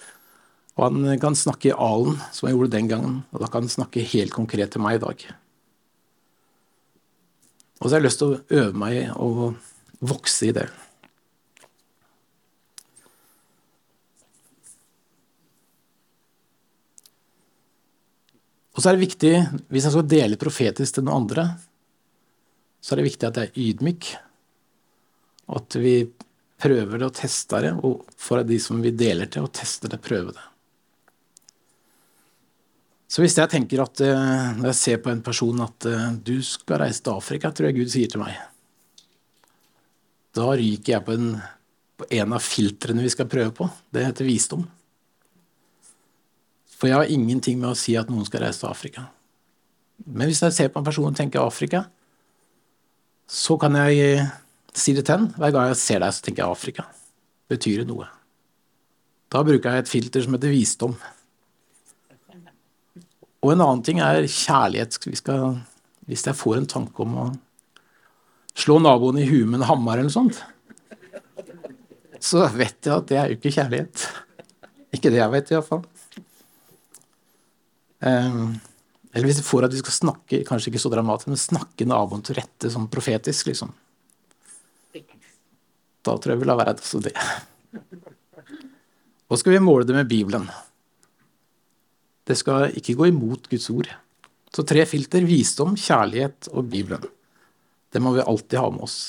Og 0.77 0.85
han 0.85 1.17
kan 1.19 1.35
snakke 1.35 1.71
i 1.71 1.75
alen, 1.75 2.19
som 2.31 2.47
han 2.47 2.53
gjorde 2.55 2.75
den 2.75 2.91
gangen, 2.91 3.15
og 3.33 3.41
da 3.41 3.49
kan 3.49 3.65
han 3.65 3.73
snakke 3.73 4.05
helt 4.13 4.35
konkret 4.35 4.75
til 4.75 4.83
meg 4.85 4.99
i 4.99 5.01
dag. 5.01 5.25
Og 7.79 7.87
så 7.87 7.95
har 7.95 7.99
jeg 7.99 8.07
lyst 8.09 8.21
til 8.21 8.35
å 8.35 8.61
øve 8.61 8.77
meg 8.77 9.09
og 9.17 9.57
vokse 9.99 10.51
i 10.51 10.55
det. 10.55 10.67
Og 18.79 18.83
så 18.83 18.93
er 18.93 18.95
det 18.95 19.09
viktig, 19.09 19.31
hvis 19.67 19.83
jeg 19.83 19.91
skal 19.91 20.05
dele 20.07 20.37
profetisk 20.39 20.95
til 20.95 21.03
noen 21.03 21.25
andre, 21.25 21.43
så 22.79 22.93
er 22.93 23.01
det 23.01 23.09
viktig 23.09 23.27
at 23.27 23.39
jeg 23.41 23.49
er 23.49 23.57
ydmyk, 23.59 24.07
og 25.49 25.57
at 25.57 25.75
vi 25.83 25.95
prøver 26.63 26.93
det 26.93 27.09
og 27.09 27.17
tester 27.17 27.65
det, 27.65 27.73
og 27.83 28.05
for 28.15 28.39
de 28.47 28.61
som 28.63 28.79
vi 28.79 28.93
deler 28.95 29.27
til, 29.27 29.43
å 29.43 29.51
teste 29.51 29.91
det, 29.91 29.99
prøve 29.99 30.31
det. 30.31 30.47
Så 33.11 33.19
hvis 33.19 33.35
jeg 33.35 33.51
tenker 33.51 33.83
at 33.83 33.99
eh, 34.05 34.55
når 34.61 34.71
jeg 34.71 34.79
ser 34.79 35.03
på 35.03 35.11
en 35.11 35.25
person 35.27 35.59
at 35.67 35.91
eh, 35.91 36.09
du 36.23 36.37
skal 36.47 36.85
reise 36.85 37.03
til 37.03 37.19
Afrika, 37.19 37.51
tror 37.51 37.67
jeg 37.67 37.81
Gud 37.81 37.91
sier 37.91 38.15
til 38.15 38.23
meg, 38.23 38.39
da 40.39 40.53
ryker 40.55 40.95
jeg 40.95 41.03
på 41.03 41.19
en, 41.19 41.31
på 41.99 42.07
en 42.15 42.39
av 42.39 42.47
filtrene 42.47 43.03
vi 43.03 43.11
skal 43.11 43.27
prøve 43.27 43.51
på. 43.59 43.67
Det 43.91 44.07
heter 44.07 44.31
visdom. 44.31 44.69
For 46.79 46.87
jeg 46.87 46.95
har 46.95 47.11
ingenting 47.11 47.59
med 47.59 47.73
å 47.73 47.77
si 47.77 47.97
at 47.99 48.07
noen 48.11 48.23
skal 48.27 48.45
reise 48.45 48.61
til 48.61 48.71
Afrika. 48.71 49.09
Men 50.07 50.29
hvis 50.29 50.39
jeg 50.45 50.55
ser 50.55 50.69
på 50.71 50.79
en 50.79 50.87
person 50.87 51.09
og 51.09 51.17
tenker 51.17 51.43
Afrika, 51.43 51.83
så 53.29 53.57
kan 53.59 53.75
jeg 53.75 54.23
si 54.71 54.95
det 54.95 55.03
til 55.05 55.17
henne. 55.17 55.33
Hver 55.35 55.51
gang 55.53 55.67
jeg 55.69 55.81
ser 55.81 55.99
deg, 55.99 56.15
så 56.15 56.23
tenker 56.23 56.45
jeg 56.45 56.55
Afrika. 56.55 56.87
Betyr 57.51 57.83
det 57.83 57.89
noe? 57.89 58.07
Da 59.29 59.43
bruker 59.45 59.75
jeg 59.75 59.83
et 59.83 59.91
filter 59.91 60.23
som 60.23 60.37
heter 60.37 60.53
visdom. 60.53 60.95
Og 63.43 63.53
en 63.53 63.61
annen 63.61 63.83
ting 63.85 63.99
er 64.03 64.23
kjærlighet. 64.23 64.95
Skal, 65.19 65.59
hvis 66.09 66.25
jeg 66.25 66.39
får 66.39 66.61
en 66.61 66.71
tanke 66.79 67.03
om 67.03 67.19
å 67.19 67.27
slå 68.59 68.79
naboen 68.83 69.19
i 69.21 69.27
huet 69.27 69.47
med 69.47 69.61
en 69.61 69.69
hammer 69.69 70.01
eller 70.01 70.15
sånt, 70.15 70.39
så 72.19 72.47
vet 72.51 72.79
jeg 72.83 72.95
at 72.95 73.07
det 73.11 73.19
er 73.19 73.29
jo 73.29 73.37
ikke 73.37 73.53
kjærlighet. 73.55 74.07
Ikke 74.95 75.11
det 75.13 75.21
jeg 75.21 75.35
vet, 75.35 75.53
iallfall. 75.53 75.85
Um, 77.99 78.55
eller 79.11 79.27
hvis 79.27 79.41
vi 79.41 79.47
får 79.47 79.67
at 79.67 79.75
vi 79.75 79.81
skal 79.81 79.95
snakke, 79.95 80.41
kanskje 80.47 80.71
ikke 80.71 80.81
så 80.81 80.91
dramatisk, 80.93 81.31
men 81.31 81.41
snakke 81.41 81.87
naboen 81.89 82.23
til 82.25 82.37
rette 82.37 82.71
sånn 82.71 82.89
profetisk, 82.91 83.49
liksom. 83.49 83.73
Da 86.05 86.15
tror 86.15 86.33
jeg 86.33 86.41
vi 86.41 86.47
lar 86.47 86.59
være 86.59 86.77
også 86.77 87.01
det. 87.03 87.15
Og 89.29 89.39
skal 89.41 89.55
vi 89.55 89.61
måle 89.61 89.85
det 89.85 89.97
med 89.97 90.09
Bibelen. 90.09 90.47
Det 92.25 92.37
skal 92.37 92.75
ikke 92.77 92.95
gå 92.97 93.09
imot 93.09 93.49
Guds 93.51 93.67
ord. 93.73 93.89
Så 94.53 94.65
tre 94.65 94.85
filter 94.89 95.25
visdom, 95.27 95.75
kjærlighet 95.77 96.49
og 96.53 96.69
Bibelen. 96.71 97.03
Det 97.93 98.01
må 98.01 98.13
vi 98.15 98.25
alltid 98.25 98.61
ha 98.61 98.69
med 98.73 98.85
oss. 98.85 98.99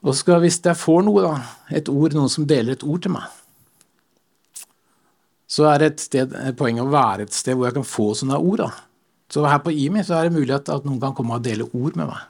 Og 0.00 0.16
skal, 0.16 0.40
hvis 0.42 0.58
jeg 0.64 0.78
får 0.78 1.02
noe, 1.06 1.22
da, 1.24 1.34
et 1.76 1.90
ord, 1.92 2.14
noen 2.16 2.32
som 2.32 2.46
deler 2.48 2.74
et 2.74 2.86
ord 2.86 3.02
til 3.04 3.14
meg, 3.14 3.26
så 5.50 5.66
er 5.66 5.82
det 5.82 5.88
et, 5.90 6.04
sted, 6.04 6.34
et 6.36 6.58
poeng 6.58 6.78
å 6.78 6.90
være 6.92 7.26
et 7.26 7.34
sted 7.34 7.56
hvor 7.56 7.66
jeg 7.66 7.78
kan 7.80 7.86
få 7.86 8.12
sånne 8.18 8.38
ord. 8.38 8.62
da. 8.62 8.70
Så 9.30 9.42
her 9.46 9.62
på 9.64 9.74
IMI 9.74 10.04
så 10.06 10.18
er 10.18 10.28
det 10.28 10.36
mulig 10.38 10.54
at, 10.54 10.70
at 10.70 10.86
noen 10.86 11.00
kan 11.02 11.16
komme 11.16 11.38
og 11.38 11.44
dele 11.46 11.66
ord 11.66 11.98
med 11.98 12.10
meg. 12.10 12.22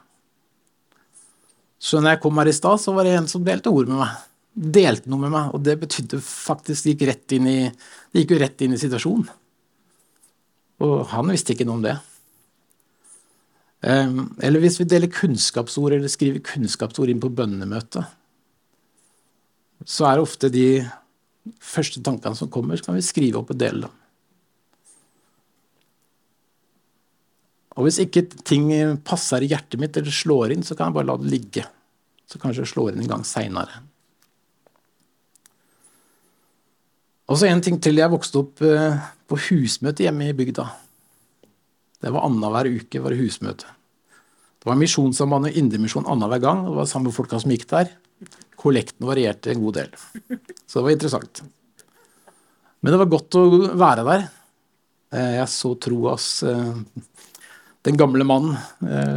Så 1.81 2.01
når 2.01 2.15
jeg 2.15 2.21
kom 2.23 2.41
her 2.41 2.49
i 2.49 2.53
stad, 2.53 2.81
så 2.81 2.93
var 2.93 3.05
det 3.05 3.15
en 3.17 3.29
som 3.29 3.45
delte 3.45 3.73
ord 3.73 3.89
med 3.89 4.01
meg 4.01 4.19
delte 4.51 5.09
noe 5.09 5.23
med 5.23 5.31
meg, 5.31 5.51
og 5.55 5.63
det 5.63 5.77
betydde 5.79 6.19
faktisk 6.23 6.89
gikk 6.89 7.05
rett 7.07 7.35
inn 7.37 7.47
i, 7.47 7.59
Det 8.11 8.23
gikk 8.23 8.33
jo 8.35 8.39
rett 8.41 8.61
inn 8.61 8.73
i 8.75 8.79
situasjonen. 8.79 9.27
Og 10.83 11.05
han 11.13 11.29
visste 11.31 11.53
ikke 11.53 11.65
noe 11.65 11.79
om 11.79 11.85
det. 11.85 11.97
Ehm, 13.87 14.35
eller 14.41 14.59
hvis 14.59 14.79
vi 14.81 14.89
deler 14.89 15.07
kunnskapsord 15.07 15.93
eller 15.95 16.11
skriver 16.11 16.43
kunnskapsord 16.43 17.09
inn 17.09 17.21
på 17.21 17.31
bønnemøtet, 17.31 18.03
så 19.85 20.09
er 20.09 20.17
det 20.17 20.25
ofte 20.25 20.51
de 20.51 20.65
første 21.61 22.01
tankene 22.05 22.37
som 22.37 22.49
kommer, 22.51 22.77
så 22.77 22.89
kan 22.89 22.97
vi 22.97 23.05
skrive 23.05 23.41
opp 23.41 23.53
og 23.53 23.59
dele 23.59 23.87
dem. 23.87 23.97
Og 27.79 27.87
hvis 27.87 28.01
ikke 28.03 28.25
ting 28.43 28.67
passer 29.07 29.45
i 29.45 29.49
hjertet 29.49 29.79
mitt 29.79 29.95
eller 29.97 30.13
slår 30.13 30.53
inn, 30.53 30.65
så 30.67 30.75
kan 30.75 30.89
jeg 30.89 30.97
bare 30.99 31.07
la 31.07 31.15
det 31.21 31.31
ligge. 31.31 31.63
Så 32.27 32.39
kanskje 32.39 32.65
jeg 32.65 32.73
slår 32.73 32.91
inn 32.91 33.05
en 33.05 33.11
gang 33.13 33.23
seinere. 33.27 33.79
Og 37.31 37.39
så 37.39 37.47
en 37.47 37.63
ting 37.63 37.77
til. 37.79 37.99
Jeg 38.01 38.11
vokste 38.11 38.41
opp 38.41 38.61
eh, 38.67 38.99
på 39.31 39.39
husmøte 39.47 40.03
hjemme 40.03 40.27
i 40.27 40.35
bygda. 40.35 40.65
Det 42.03 42.11
var 42.11 42.25
annenhver 42.27 42.67
uke 42.67 42.99
var 42.99 43.15
det 43.15 43.21
husmøte. 43.21 43.69
Det 44.61 44.67
var 44.67 44.77
Misjonssambandet 44.77 45.53
og 45.53 45.61
Indremisjon 45.61 46.09
annenhver 46.11 46.41
gang. 46.43 46.65
Det 46.67 46.75
var 46.75 46.89
samme 46.91 47.13
folka 47.15 47.39
som 47.39 47.53
gikk 47.53 47.69
der. 47.71 47.93
Kollekten 48.59 49.07
varierte 49.09 49.53
en 49.53 49.63
god 49.63 49.79
del. 49.79 49.95
Så 50.65 50.79
det 50.79 50.85
var 50.85 50.93
interessant. 50.93 51.41
Men 52.81 52.93
det 52.93 53.01
var 53.01 53.11
godt 53.13 53.37
å 53.39 53.43
være 53.77 54.05
der. 54.07 54.27
Eh, 55.13 55.33
jeg 55.39 55.49
så 55.53 55.73
Troas, 55.81 56.29
den 57.81 57.97
gamle 57.97 58.25
mannen, 58.27 58.57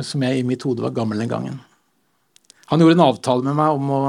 som 0.04 0.22
jeg 0.24 0.40
i 0.40 0.46
mitt 0.48 0.64
hode 0.64 0.80
var 0.84 0.94
gammel 0.96 1.20
den 1.20 1.28
gangen. 1.28 1.58
Han 2.70 2.80
gjorde 2.80 2.96
en 2.96 3.04
avtale 3.04 3.44
med 3.44 3.58
meg 3.58 3.76
om 3.76 3.90
å 3.92 4.04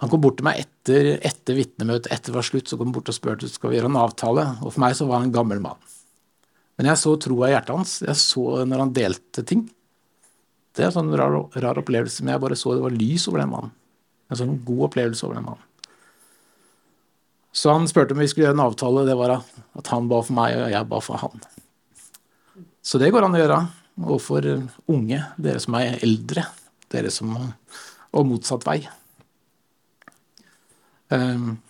Han 0.00 0.08
kom 0.08 0.22
bort 0.24 0.38
til 0.40 0.46
meg 0.46 0.62
etter, 0.62 1.18
etter 1.28 1.58
vitnemøtet, 1.58 2.06
etter 2.08 2.32
det 2.32 2.38
var 2.38 2.46
slutt, 2.46 2.70
så 2.70 2.78
kom 2.80 2.88
han 2.88 2.94
bort 2.94 3.10
og 3.12 3.16
spurte 3.18 3.50
skal 3.52 3.68
vi 3.68 3.76
gjøre 3.76 3.90
en 3.90 3.98
avtale. 4.00 4.46
Og 4.64 4.72
for 4.72 4.80
meg 4.80 4.94
så 4.96 5.04
var 5.04 5.20
han 5.20 5.26
en 5.28 5.34
gammel 5.34 5.60
mann. 5.60 5.76
Men 6.80 6.88
jeg 6.88 7.00
så 7.02 7.12
troa 7.20 7.50
i 7.50 7.52
hjertet 7.52 7.74
hans. 7.76 7.92
Jeg 8.06 8.16
så 8.16 8.44
når 8.64 8.80
han 8.80 8.94
delte 8.96 9.44
ting. 9.44 9.66
Det 10.76 10.84
er 10.84 10.90
en 10.90 10.96
sånn 10.98 11.16
rar, 11.18 11.36
rar 11.62 11.80
opplevelse, 11.80 12.22
men 12.22 12.34
jeg 12.34 12.42
bare 12.44 12.58
så 12.58 12.76
det 12.76 12.84
var 12.84 12.94
lys 12.94 13.26
over 13.30 13.42
den 13.42 13.52
mannen. 13.52 13.74
En 14.30 14.38
sånn 14.38 14.60
god 14.66 14.86
opplevelse 14.90 15.26
over 15.26 15.40
den 15.40 15.48
mannen. 15.48 15.66
Så 17.52 17.72
han 17.74 17.88
spurte 17.90 18.14
om 18.14 18.20
vi 18.22 18.28
skulle 18.30 18.46
gjøre 18.46 18.54
en 18.58 18.68
avtale. 18.68 19.06
Det 19.08 19.16
var 19.18 19.32
at 19.40 19.90
han 19.90 20.06
ba 20.10 20.20
for 20.22 20.36
meg, 20.36 20.54
og 20.54 20.70
jeg 20.70 20.88
ba 20.92 21.00
for 21.02 21.22
han. 21.24 21.42
Så 22.86 23.00
det 23.02 23.10
går 23.10 23.26
an 23.26 23.34
å 23.34 23.40
gjøre 23.40 23.58
overfor 24.00 24.46
unge, 24.90 25.24
dere 25.36 25.62
som 25.62 25.76
er 25.80 25.98
eldre, 26.04 26.46
dere 26.92 27.10
som 27.14 27.34
Og 28.10 28.24
motsatt 28.26 28.64
vei. 28.66 28.80
Um, 31.14 31.60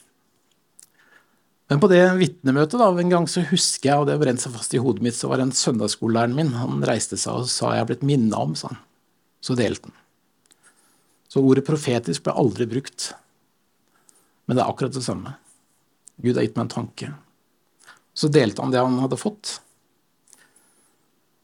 men 1.68 1.80
på 1.82 1.90
det 1.92 2.00
vitnemøtet 2.16 2.80
en 2.80 3.12
gang 3.12 3.26
så 3.28 3.42
husker 3.44 3.90
jeg, 3.90 3.98
og 4.00 4.06
det 4.08 4.16
brente 4.22 4.46
seg 4.46 4.54
fast 4.56 4.72
i 4.72 4.80
hodet 4.80 5.04
mitt, 5.04 5.18
så 5.18 5.28
var 5.28 5.36
det 5.36 5.50
en 5.50 5.52
søndagsskolelæreren 5.52 6.34
min. 6.34 6.54
Han 6.56 6.80
reiste 6.88 7.18
seg 7.20 7.42
og 7.42 7.50
sa 7.52 7.74
'jeg 7.74 7.84
har 7.84 7.90
blitt 7.92 8.02
minna 8.02 8.40
om', 8.40 8.56
sa 8.56 8.68
han. 8.68 8.80
Så 9.40 9.56
delte 9.58 9.88
han. 9.88 9.96
Så 11.30 11.42
ordet 11.46 11.66
profetisk 11.66 12.26
ble 12.26 12.34
aldri 12.36 12.66
brukt. 12.68 13.12
Men 14.44 14.58
det 14.58 14.64
er 14.64 14.70
akkurat 14.72 14.94
det 14.96 15.04
samme. 15.04 15.36
Gud 16.20 16.36
har 16.36 16.44
gitt 16.44 16.56
meg 16.58 16.66
en 16.66 16.72
tanke. 16.74 17.12
Så 18.12 18.28
delte 18.28 18.62
han 18.64 18.72
det 18.74 18.82
han 18.82 18.98
hadde 19.00 19.18
fått. 19.20 19.60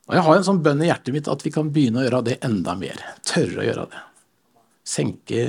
Og 0.06 0.14
Jeg 0.14 0.26
har 0.26 0.36
en 0.38 0.46
sånn 0.46 0.62
bønn 0.62 0.82
i 0.82 0.90
hjertet 0.90 1.14
mitt 1.14 1.30
at 1.30 1.44
vi 1.46 1.52
kan 1.54 1.70
begynne 1.74 2.02
å 2.02 2.06
gjøre 2.06 2.24
det 2.26 2.40
enda 2.46 2.74
mer. 2.78 3.00
Tørre 3.26 3.62
å 3.62 3.68
gjøre 3.68 3.86
det. 3.94 4.02
Senke 4.86 5.46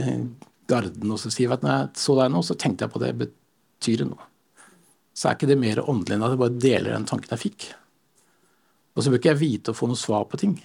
garden 0.68 1.12
og 1.14 1.20
så 1.22 1.32
si 1.34 1.46
at 1.50 1.66
når 1.66 1.74
jeg 1.74 2.02
så 2.02 2.16
deg 2.18 2.32
nå, 2.34 2.42
så 2.46 2.58
tenkte 2.60 2.86
jeg 2.86 2.94
på 2.94 3.02
det. 3.04 3.12
Betyr 3.26 4.02
det 4.04 4.10
noe? 4.10 4.30
Så 5.18 5.28
er 5.28 5.38
ikke 5.38 5.50
det 5.50 5.60
mer 5.62 5.82
åndelig 5.82 6.18
enn 6.18 6.26
at 6.26 6.34
jeg 6.34 6.42
bare 6.46 6.62
deler 6.62 6.94
den 6.94 7.10
tanken 7.10 7.34
jeg 7.34 7.44
fikk. 7.48 7.68
Og 8.94 9.02
så 9.02 9.10
bør 9.10 9.22
ikke 9.22 9.34
jeg 9.34 9.42
vite 9.42 9.74
å 9.74 9.78
få 9.78 9.90
noe 9.90 10.00
svar 10.00 10.26
på 10.30 10.40
ting. 10.42 10.58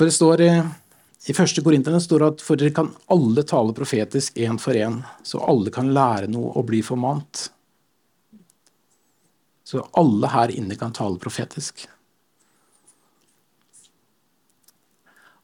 For 0.00 0.08
det 0.08 0.14
står 0.16 0.40
i, 0.40 1.32
første 1.36 1.60
Korinterne 1.60 1.98
står 2.00 2.22
at 2.24 2.40
for 2.40 2.56
dere 2.56 2.72
kan 2.72 2.86
alle 3.12 3.42
tale 3.44 3.74
profetisk 3.76 4.38
én 4.40 4.56
for 4.56 4.72
én, 4.72 4.94
så 5.20 5.42
alle 5.44 5.68
kan 5.74 5.90
lære 5.92 6.30
noe 6.32 6.54
og 6.56 6.64
bli 6.70 6.78
formant. 6.80 7.42
Så 9.68 9.82
alle 10.00 10.30
her 10.32 10.54
inne 10.56 10.78
kan 10.80 10.94
tale 10.96 11.20
profetisk. 11.20 11.84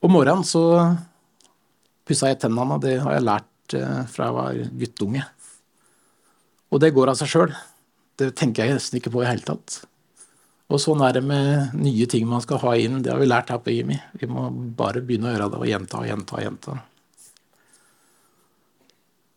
Om 0.01 0.17
morgenen 0.17 0.49
så 0.49 0.65
pussa 2.09 2.33
jeg 2.33 2.41
tennene. 2.47 2.81
Det 2.81 2.95
har 3.05 3.19
jeg 3.19 3.27
lært 3.29 3.77
eh, 3.77 4.01
fra 4.09 4.31
jeg 4.31 4.39
var 4.39 4.63
guttunge. 4.87 5.27
Og 6.73 6.81
det 6.81 6.95
går 6.97 7.13
av 7.13 7.21
seg 7.21 7.29
sjøl. 7.35 7.53
Det 8.17 8.33
tenker 8.41 8.65
jeg 8.65 8.81
nesten 8.81 9.03
ikke 9.03 9.13
på 9.13 9.21
i 9.21 9.29
hele 9.29 9.45
tatt. 9.53 9.83
Og 10.67 10.83
sånn 10.83 11.03
er 11.07 11.15
det 11.15 11.23
med 11.23 11.77
nye 11.79 12.09
ting 12.11 12.27
man 12.27 12.43
skal 12.43 12.59
ha 12.65 12.75
inn. 12.81 12.99
Det 13.05 13.13
har 13.13 13.21
vi 13.23 13.29
lært 13.29 13.53
her 13.55 13.61
på 13.63 13.71
IMI. 13.71 14.01
Vi 14.19 14.27
må 14.31 14.49
bare 14.79 15.03
begynne 15.05 15.31
å 15.31 15.35
gjøre 15.35 15.51
det 15.53 15.61
og 15.61 15.69
gjenta 15.71 16.01
og 16.01 16.09
gjenta 16.09 16.39
og 16.39 16.43
gjenta. 16.43 16.79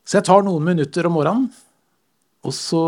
Så 0.10 0.18
jeg 0.18 0.26
tar 0.26 0.42
noen 0.42 0.66
minutter 0.66 1.06
om 1.06 1.14
morgenen, 1.20 1.52
og 2.42 2.54
så 2.56 2.82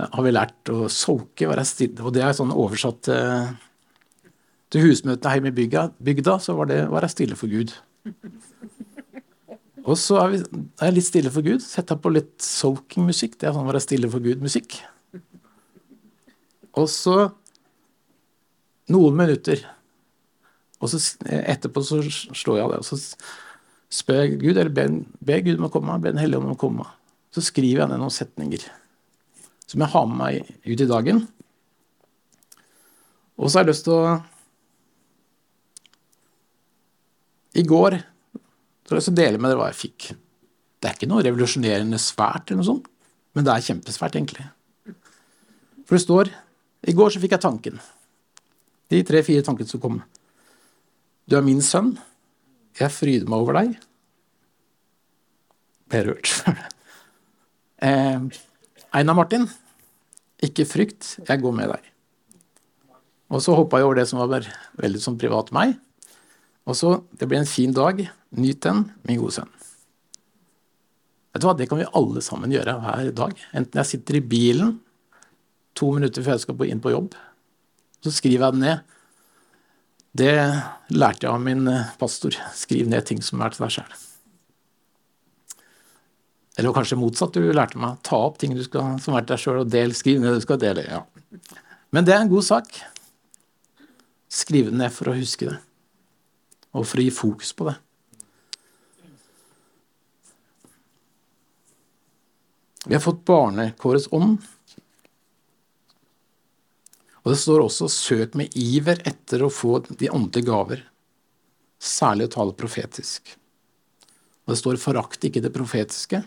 har 0.00 0.24
vi 0.24 0.32
lært 0.32 0.70
å 0.72 0.86
solke, 0.88 1.50
være 1.50 1.66
stille. 1.68 2.00
Og 2.00 2.14
det 2.16 2.24
er 2.24 2.32
sånn 2.36 2.54
oversatt 2.54 3.02
til, 3.04 4.80
husmøtene 4.80 5.34
hjemme 5.36 5.52
i 5.52 5.58
bygda, 5.60 5.84
bygda, 6.08 6.38
så 6.40 6.56
var 6.56 6.72
det 6.72 6.80
å 6.86 6.94
være 6.96 7.12
stille 7.12 7.36
for 7.36 7.52
Gud. 7.52 7.74
Og 9.84 10.00
så 10.00 10.16
er, 10.22 10.32
vi, 10.32 10.40
er 10.80 10.88
jeg 10.88 10.96
litt 10.96 11.10
stille 11.10 11.30
for 11.34 11.44
Gud. 11.44 11.60
Setter 11.60 12.00
på 12.00 12.14
litt 12.14 12.32
soaking-musikk. 12.40 13.36
Det 13.36 13.50
er 13.50 13.52
sånn 13.52 13.68
å 13.68 13.70
være 13.74 13.84
stille 13.84 14.08
for 14.08 14.24
Gud-musikk. 14.24 14.80
Og 16.80 16.88
så 16.90 17.16
noen 18.92 19.16
minutter. 19.16 19.62
Og 20.82 20.90
så 20.92 21.00
etterpå 21.24 21.82
så 21.86 22.00
slår 22.04 22.58
jeg 22.58 22.66
av 22.66 22.74
det. 22.74 22.80
Og 22.82 22.88
så 22.88 22.98
spør 23.94 24.24
jeg 24.24 24.38
Gud, 24.42 24.56
eller 24.56 24.72
ber, 24.74 24.96
ber 25.24 25.44
Gud 25.46 25.60
om 25.60 25.68
å 25.68 25.72
komme, 25.72 25.98
ber 26.02 26.14
Den 26.14 26.22
hellige 26.22 26.42
om 26.42 26.52
å 26.52 26.60
komme. 26.60 26.86
Så 27.34 27.44
skriver 27.44 27.84
jeg 27.84 27.92
ned 27.92 28.02
noen 28.02 28.14
setninger 28.14 28.66
som 29.64 29.80
jeg 29.80 29.92
har 29.94 30.08
med 30.10 30.18
meg 30.20 30.50
ut 30.66 30.82
i 30.84 30.88
dagen. 30.90 31.22
Og 33.40 33.48
så 33.48 33.58
har 33.58 33.64
jeg 33.64 33.72
lyst 33.72 33.86
til 33.88 33.96
å 33.96 34.14
I 37.54 37.62
går 37.62 37.96
så 38.84 38.92
har 38.92 38.98
jeg 38.98 39.00
lyst 39.00 39.08
til 39.08 39.14
å 39.14 39.22
dele 39.22 39.40
med 39.40 39.50
dere 39.50 39.60
hva 39.62 39.70
jeg 39.70 39.80
fikk. 39.80 40.06
Det 40.82 40.90
er 40.90 40.96
ikke 40.98 41.08
noe 41.08 41.24
revolusjonerende 41.24 42.00
svært, 42.02 42.50
eller 42.50 42.60
noe 42.60 42.66
sånt, 42.68 42.88
men 43.32 43.46
det 43.46 43.52
er 43.54 43.64
kjempesvært, 43.64 44.18
egentlig. 44.18 44.44
For 45.88 45.96
det 45.96 46.02
står 46.02 46.30
I 46.84 46.92
går 46.96 47.14
så 47.14 47.22
fikk 47.22 47.36
jeg 47.36 47.44
tanken. 47.44 47.80
De 48.92 49.00
tre-fire 49.06 49.44
tankene 49.44 49.70
som 49.70 49.80
kom. 49.82 50.00
Du 51.24 51.36
er 51.38 51.44
min 51.44 51.62
sønn. 51.64 51.94
Jeg 52.76 52.92
fryder 52.92 53.30
meg 53.30 53.44
over 53.44 53.56
deg. 53.56 53.76
Ble 55.90 56.02
rørt. 56.08 56.32
eh, 57.86 58.26
Einar 58.94 59.16
Martin, 59.16 59.48
ikke 60.44 60.66
frykt, 60.68 61.16
jeg 61.24 61.42
går 61.42 61.56
med 61.56 61.72
deg. 61.72 61.90
Og 63.32 63.40
så 63.42 63.56
hoppa 63.56 63.80
jeg 63.80 63.88
over 63.88 63.98
det 63.98 64.06
som 64.10 64.20
var 64.20 64.46
veldig 64.78 65.00
sånn 65.00 65.18
privat 65.18 65.50
meg. 65.56 65.78
Og 66.68 66.76
så 66.78 67.02
Det 67.12 67.28
blir 67.28 67.40
en 67.40 67.48
fin 67.48 67.72
dag. 67.72 68.04
Nyt 68.34 68.60
den, 68.66 68.90
min 69.06 69.20
gode 69.20 69.36
sønn. 69.36 69.50
Vet 71.32 71.42
du 71.42 71.46
hva, 71.48 71.56
Det 71.56 71.68
kan 71.68 71.78
vi 71.78 71.90
alle 71.98 72.22
sammen 72.22 72.52
gjøre 72.52 72.78
hver 72.82 73.10
dag. 73.14 73.34
Enten 73.54 73.80
jeg 73.80 73.90
sitter 73.90 74.18
i 74.18 74.26
bilen 74.34 74.78
to 75.74 75.90
minutter 75.96 76.24
før 76.24 76.36
jeg 76.36 76.44
skal 76.46 76.66
inn 76.68 76.82
på 76.82 76.92
jobb, 76.94 77.14
så 78.04 78.12
skriver 78.12 78.46
jeg 78.46 78.56
det 78.56 78.62
ned. 78.64 78.96
Det 80.14 80.34
lærte 80.94 81.26
jeg 81.26 81.32
av 81.32 81.40
min 81.42 81.66
eh, 81.66 81.94
pastor. 81.98 82.36
Skriv 82.54 82.86
ned 82.90 83.06
ting 83.08 83.22
som 83.24 83.42
er 83.42 83.54
til 83.54 83.64
deg 83.64 83.74
sjøl. 83.74 83.94
Eller 86.54 86.74
kanskje 86.76 86.98
motsatt. 87.00 87.34
Du 87.34 87.50
lærte 87.50 87.80
meg 87.82 87.98
ta 88.06 88.20
opp 88.28 88.38
ting 88.38 88.54
skal, 88.62 89.00
som 89.02 89.16
er 89.16 89.24
til 89.24 89.34
deg 89.34 89.42
sjøl, 89.42 89.62
og 89.64 89.72
del, 89.72 89.94
skriv 89.96 90.20
ned 90.22 90.30
det 90.30 90.42
du 90.42 90.46
skal 90.46 90.60
dele. 90.62 90.84
Ja. 90.86 91.02
Men 91.94 92.06
det 92.06 92.14
er 92.14 92.22
en 92.22 92.30
god 92.30 92.46
sak. 92.46 92.78
Skriv 94.30 94.70
det 94.70 94.78
ned 94.78 94.94
for 94.94 95.10
å 95.10 95.16
huske 95.18 95.48
det, 95.50 95.58
og 96.74 96.86
for 96.90 97.00
å 97.00 97.06
gi 97.06 97.10
fokus 97.14 97.50
på 97.54 97.68
det. 97.70 97.74
Vi 102.84 102.92
har 102.92 103.02
fått 103.02 103.22
barnekårets 103.26 104.10
ånd. 104.12 104.42
Og 107.24 107.32
det 107.32 107.40
står 107.40 107.64
også 107.64 107.88
'søk 107.88 108.34
med 108.36 108.52
iver 108.56 109.00
etter 109.08 109.42
å 109.42 109.52
få 109.52 109.80
de 109.88 110.10
åndelige 110.12 110.44
gaver', 110.50 110.84
særlig 111.80 112.28
å 112.28 112.34
tale 112.36 112.52
profetisk. 112.52 113.36
Og 114.46 114.52
det 114.52 114.58
står 114.60 114.76
'forakt 114.76 115.24
ikke 115.24 115.40
det 115.40 115.52
profetiske', 115.52 116.24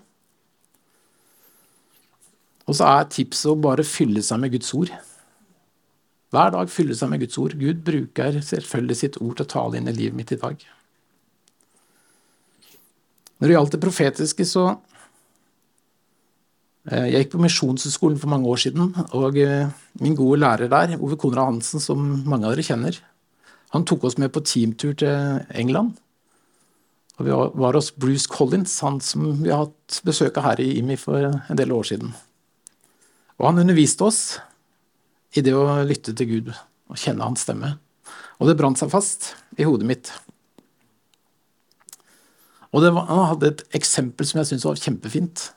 og 2.68 2.76
så 2.76 2.88
er 3.00 3.12
tipset 3.12 3.52
å 3.52 3.60
bare 3.64 3.86
fylle 3.88 4.22
seg 4.26 4.42
med 4.44 4.52
Guds 4.52 4.74
ord. 4.76 4.92
Hver 6.36 6.52
dag 6.52 6.72
fylle 6.72 6.96
seg 7.00 7.10
med 7.10 7.22
Guds 7.24 7.38
ord. 7.40 7.56
Gud 7.56 7.84
bruker 7.88 8.42
selvfølgelig 8.44 8.98
sitt 9.00 9.20
ord 9.22 9.38
til 9.38 9.48
å 9.48 9.54
tale 9.54 9.80
inn 9.80 9.88
i 9.88 9.96
livet 9.96 10.18
mitt 10.20 10.34
i 10.36 10.40
dag. 10.42 10.60
Når 13.38 13.48
det 13.48 13.56
gjaldt 13.56 13.76
det 13.78 13.84
profetiske, 13.86 14.48
så 14.50 14.66
Jeg 16.88 17.26
gikk 17.26 17.34
på 17.34 17.42
Misjonshøgskolen 17.44 18.20
for 18.22 18.32
mange 18.32 18.48
år 18.48 18.62
siden, 18.64 18.94
og 19.18 19.36
eh, 19.42 19.68
min 20.00 20.16
gode 20.16 20.40
lærer 20.40 20.70
der, 20.72 20.94
Ove 21.04 21.18
Konrad 21.20 21.50
Hansen, 21.50 21.84
som 21.84 22.00
mange 22.24 22.48
av 22.48 22.56
dere 22.56 22.64
kjenner, 22.64 23.00
han 23.76 23.84
tok 23.84 24.06
oss 24.08 24.16
med 24.22 24.32
på 24.32 24.44
teamtur 24.48 24.94
til 24.96 25.42
England. 25.52 25.98
Og 27.18 27.26
vi 27.28 27.34
var 27.34 27.76
hos 27.76 27.90
Bruce 27.92 28.30
Collins, 28.32 28.78
han 28.86 29.02
som 29.04 29.26
vi 29.42 29.52
har 29.52 29.66
hatt 29.66 30.00
besøk 30.08 30.38
av 30.40 30.46
her 30.52 30.62
i 30.64 30.78
IMI 30.80 30.96
for 31.02 31.28
en 31.28 31.60
del 31.60 31.74
år 31.76 31.90
siden. 31.90 32.14
Og 33.38 33.50
han 33.50 33.60
underviste 33.66 34.06
oss 34.08 34.22
i 35.36 35.44
det 35.44 35.54
å 35.58 35.82
lytte 35.86 36.16
til 36.16 36.30
Gud 36.30 36.54
og 36.54 37.02
kjenne 37.02 37.26
hans 37.26 37.44
stemme. 37.44 37.76
Og 38.38 38.48
det 38.48 38.58
brant 38.60 38.80
seg 38.80 38.94
fast 38.94 39.34
i 39.58 39.66
hodet 39.68 39.90
mitt. 39.90 40.14
Og 42.72 42.86
var, 42.86 43.04
han 43.10 43.30
hadde 43.34 43.52
et 43.52 43.64
eksempel 43.78 44.28
som 44.30 44.40
jeg 44.40 44.52
syntes 44.52 44.68
var 44.70 44.80
kjempefint. 44.80 45.48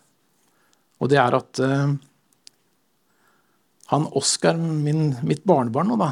Og 1.01 1.11
det 1.11 1.19
er 1.21 1.37
at 1.37 1.61
uh, 1.65 1.93
han 3.91 4.09
Oskar, 4.19 4.59
mitt 4.59 5.47
barnebarn 5.49 5.91
nå, 5.91 5.99
da, 6.01 6.11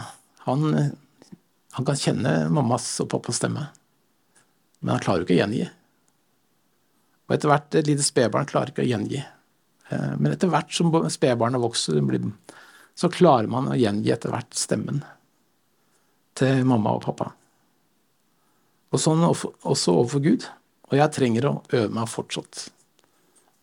han, 0.49 0.69
han, 0.75 1.87
kan 1.87 1.99
kjenne 1.99 2.33
mammas 2.51 2.87
og 3.05 3.11
pappas 3.13 3.39
stemme. 3.39 3.69
Men 4.81 4.97
han 4.97 5.05
klarer 5.05 5.23
jo 5.23 5.29
ikke 5.29 5.37
å 5.37 5.43
gjengi. 5.43 5.67
Og 7.29 7.37
etter 7.37 7.53
hvert, 7.53 7.75
et 7.77 7.91
lite 7.91 8.07
spedbarn 8.07 8.49
klarer 8.49 8.73
ikke 8.73 8.87
å 8.87 8.89
gjengi. 8.89 9.21
Uh, 9.93 10.15
men 10.17 10.33
etter 10.33 10.51
hvert 10.53 10.73
som 10.75 10.91
spedbarnet 11.13 11.63
vokser, 11.63 12.01
så 12.99 13.13
klarer 13.13 13.51
man 13.53 13.71
å 13.71 13.79
gjengi 13.79 14.15
etter 14.15 14.33
hvert 14.33 14.57
stemmen 14.57 15.05
til 16.39 16.65
mamma 16.67 16.97
og 16.97 17.05
pappa. 17.05 17.33
Og 18.89 19.03
sånn 19.03 19.25
også 19.27 19.95
overfor 19.95 20.25
Gud. 20.25 20.49
Og 20.89 20.97
jeg 20.97 21.13
trenger 21.13 21.49
å 21.49 21.55
øve 21.77 21.93
meg 21.93 22.09
fortsatt. 22.09 22.69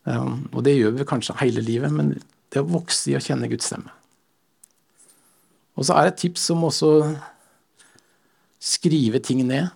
Um, 0.05 0.45
og 0.53 0.61
det 0.65 0.75
gjør 0.77 0.93
vi 0.99 1.07
kanskje 1.09 1.37
hele 1.41 1.63
livet, 1.65 1.93
men 1.93 2.13
det 2.53 2.61
å 2.61 2.67
vokse 2.69 3.09
i 3.09 3.15
å 3.17 3.23
kjenne 3.23 3.49
Guds 3.49 3.71
stemme. 3.71 3.89
Og 5.75 5.87
så 5.87 5.95
er 5.95 6.05
det 6.05 6.13
et 6.13 6.21
tips 6.27 6.45
om 6.53 6.67
også 6.69 6.91
skrive 8.63 9.19
ting 9.23 9.41
ned. 9.47 9.73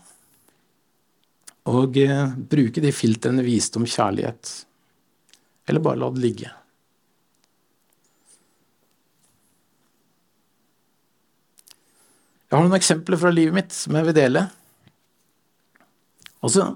Og 1.69 1.97
uh, 1.97 2.29
bruke 2.53 2.81
de 2.81 2.93
filtrene 2.95 3.43
visdom, 3.45 3.89
kjærlighet. 3.89 4.53
Eller 5.69 5.83
bare 5.85 6.01
la 6.01 6.09
det 6.13 6.23
ligge. 6.23 6.53
Jeg 12.49 12.57
har 12.57 12.65
noen 12.65 12.79
eksempler 12.79 13.19
fra 13.21 13.29
livet 13.29 13.53
mitt 13.53 13.73
som 13.75 13.93
jeg 13.93 14.07
vil 14.07 14.15
dele. 14.17 14.47
Altså, 16.41 16.71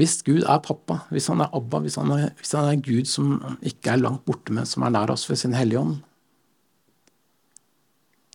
hvis 0.00 0.22
Gud 0.24 0.46
er 0.48 0.62
pappa, 0.64 1.02
hvis 1.12 1.28
han 1.28 1.42
er 1.44 1.52
Abba, 1.52 1.82
hvis 1.84 1.98
han 2.00 2.12
er, 2.14 2.30
hvis 2.38 2.54
han 2.56 2.68
er 2.70 2.84
Gud 2.84 3.08
som 3.10 3.34
ikke 3.60 3.92
er 3.92 4.00
langt 4.00 4.24
borte, 4.28 4.54
men 4.54 4.68
som 4.68 4.86
er 4.86 4.94
nær 4.94 5.12
oss 5.12 5.26
ved 5.28 5.40
sin 5.40 5.56
Hellige 5.56 5.82
Ånd 5.82 5.98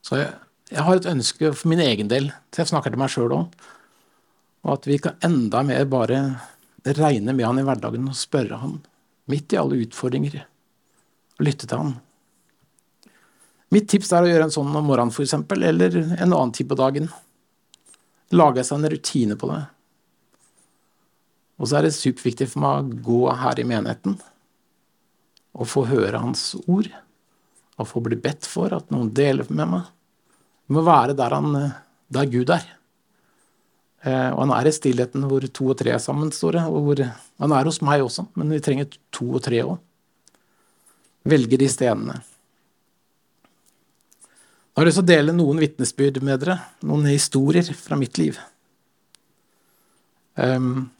Så 0.05 0.19
jeg, 0.19 0.35
jeg, 0.69 0.83
har 0.85 0.99
et 0.99 1.09
ønske 1.09 1.51
for 1.55 1.71
min 1.71 1.81
egen 1.81 2.11
del, 2.11 2.29
så 2.53 2.61
jeg 2.61 2.71
snakker 2.73 2.93
til 2.93 3.01
meg 3.01 3.11
sjøl 3.11 3.33
òg, 3.33 3.57
og 4.67 4.75
at 4.75 4.85
vi 4.87 4.99
kan 5.01 5.17
enda 5.25 5.63
mer 5.65 5.87
bare 5.89 6.21
regne 6.85 7.33
med 7.33 7.45
han 7.45 7.59
i 7.59 7.65
hverdagen 7.67 8.05
og 8.07 8.15
spørre 8.15 8.61
han, 8.61 8.77
midt 9.27 9.55
i 9.55 9.59
alle 9.59 9.81
utfordringer, 9.83 10.43
og 11.39 11.47
lytte 11.49 11.67
til 11.67 11.81
han. 11.81 11.95
Mitt 13.73 13.89
tips 13.91 14.13
er 14.15 14.23
å 14.23 14.29
gjøre 14.29 14.47
en 14.47 14.53
sånn 14.53 14.69
om 14.71 14.85
morgenen, 14.87 15.11
f.eks., 15.11 15.33
eller 15.57 15.97
en 15.97 16.29
annen 16.29 16.53
tid 16.55 16.69
på 16.69 16.77
dagen. 16.79 17.09
Lage 18.31 18.63
seg 18.63 18.79
en 18.79 18.91
rutine 18.93 19.35
på 19.39 19.49
det. 19.51 19.63
Og 21.57 21.69
så 21.69 21.79
er 21.79 21.87
det 21.87 21.95
superviktig 21.97 22.49
for 22.51 22.63
meg 22.63 22.79
å 22.79 23.03
gå 23.07 23.21
her 23.41 23.59
i 23.59 23.65
menigheten 23.67 24.17
og 25.57 25.69
få 25.69 25.87
høre 25.89 26.21
hans 26.21 26.51
ord. 26.67 26.89
Og 27.77 27.89
få 27.89 28.01
bli 28.05 28.17
bedt 28.21 28.45
for 28.49 28.73
at 28.73 28.89
noen 28.93 29.09
deler 29.13 29.47
med 29.49 29.69
meg. 29.73 29.89
Det 30.67 30.75
må 30.77 30.83
være 30.85 31.15
der, 31.17 31.33
han, 31.33 31.57
der 32.13 32.29
Gud 32.29 32.51
er. 32.53 32.65
Eh, 34.05 34.29
og 34.33 34.43
han 34.43 34.53
er 34.57 34.69
i 34.69 34.73
stillheten 34.75 35.25
hvor 35.29 35.45
to 35.49 35.69
og 35.71 35.77
tre 35.79 35.93
er 35.95 36.01
sammen, 36.01 36.31
står 36.33 36.59
det. 36.59 36.63
Og 36.69 36.87
hvor, 36.87 37.03
han 37.41 37.53
er 37.57 37.69
hos 37.69 37.81
meg 37.85 38.05
også, 38.05 38.27
men 38.37 38.53
vi 38.53 38.61
trenger 38.63 38.89
to 39.13 39.29
og 39.31 39.43
tre 39.45 39.61
òg. 39.65 39.77
Velge 41.27 41.59
de 41.59 41.69
stedene. 41.71 42.17
Jeg 44.77 44.83
har 44.83 44.87
lyst 44.91 44.99
til 44.99 45.07
å 45.07 45.09
dele 45.09 45.33
noen 45.33 45.57
vitnesbyrd 45.57 46.19
med 46.21 46.43
dere, 46.43 46.59
noen 46.85 47.07
historier 47.09 47.65
fra 47.73 47.97
mitt 47.97 48.19
liv. 48.21 48.37
Um, 50.37 50.91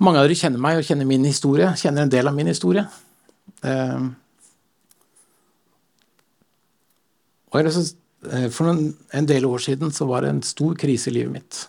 mange 0.00 0.20
av 0.20 0.26
dere 0.26 0.38
kjenner 0.38 0.62
meg 0.62 0.80
og 0.80 0.86
kjenner 0.86 1.08
min 1.08 1.26
historie, 1.28 1.68
kjenner 1.76 2.06
en 2.06 2.12
del 2.12 2.30
av 2.30 2.36
min 2.36 2.48
historie. 2.48 2.86
Um, 3.60 4.14
og 7.50 7.66
eh, 7.66 8.46
For 8.54 8.70
en, 8.70 9.26
del 9.28 9.44
år 9.48 9.60
siden 9.64 9.92
så 9.92 10.06
var 10.08 10.24
det 10.24 10.32
en 10.32 10.42
stor 10.46 10.76
krise 10.80 11.10
i 11.10 11.16
livet 11.18 11.34
mitt. 11.34 11.60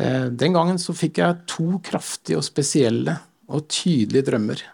Uh, 0.00 0.26
den 0.34 0.56
gangen 0.56 0.80
så 0.82 0.96
fikk 0.96 1.22
jeg 1.22 1.44
to 1.50 1.78
kraftige 1.84 2.40
og 2.40 2.46
spesielle 2.46 3.18
og 3.46 3.68
tydelige 3.70 4.26
drømmer 4.30 4.64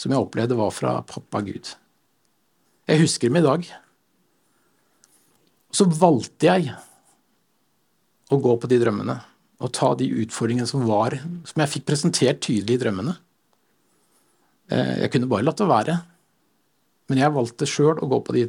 som 0.00 0.14
jeg 0.14 0.22
opplevde 0.22 0.56
var 0.56 0.70
fra 0.72 0.94
pappa 1.04 1.42
Gud. 1.44 1.74
Jeg 2.88 3.02
husker 3.02 3.28
dem 3.28 3.36
i 3.36 3.44
dag. 3.44 3.66
Så 5.76 5.84
valgte 5.84 6.48
jeg 6.48 6.70
å 8.32 8.38
gå 8.40 8.54
på 8.62 8.70
de 8.70 8.78
drømmene 8.80 9.18
og 9.60 9.72
ta 9.76 9.92
de 9.98 10.08
utfordringene 10.22 10.68
som 10.68 10.86
var, 10.88 11.18
som 11.48 11.62
jeg 11.62 11.72
fikk 11.74 11.86
presentert 11.90 12.40
tydelig 12.44 12.78
i 12.78 12.80
drømmene. 12.80 13.14
Eh, 14.72 14.96
jeg 15.04 15.12
kunne 15.12 15.28
bare 15.30 15.44
latt 15.44 15.60
det 15.60 15.68
være, 15.68 15.98
men 17.10 17.20
jeg 17.20 17.34
valgte 17.34 17.68
sjøl 17.68 18.00
å 18.00 18.08
gå 18.08 18.20
på 18.24 18.36
de 18.38 18.46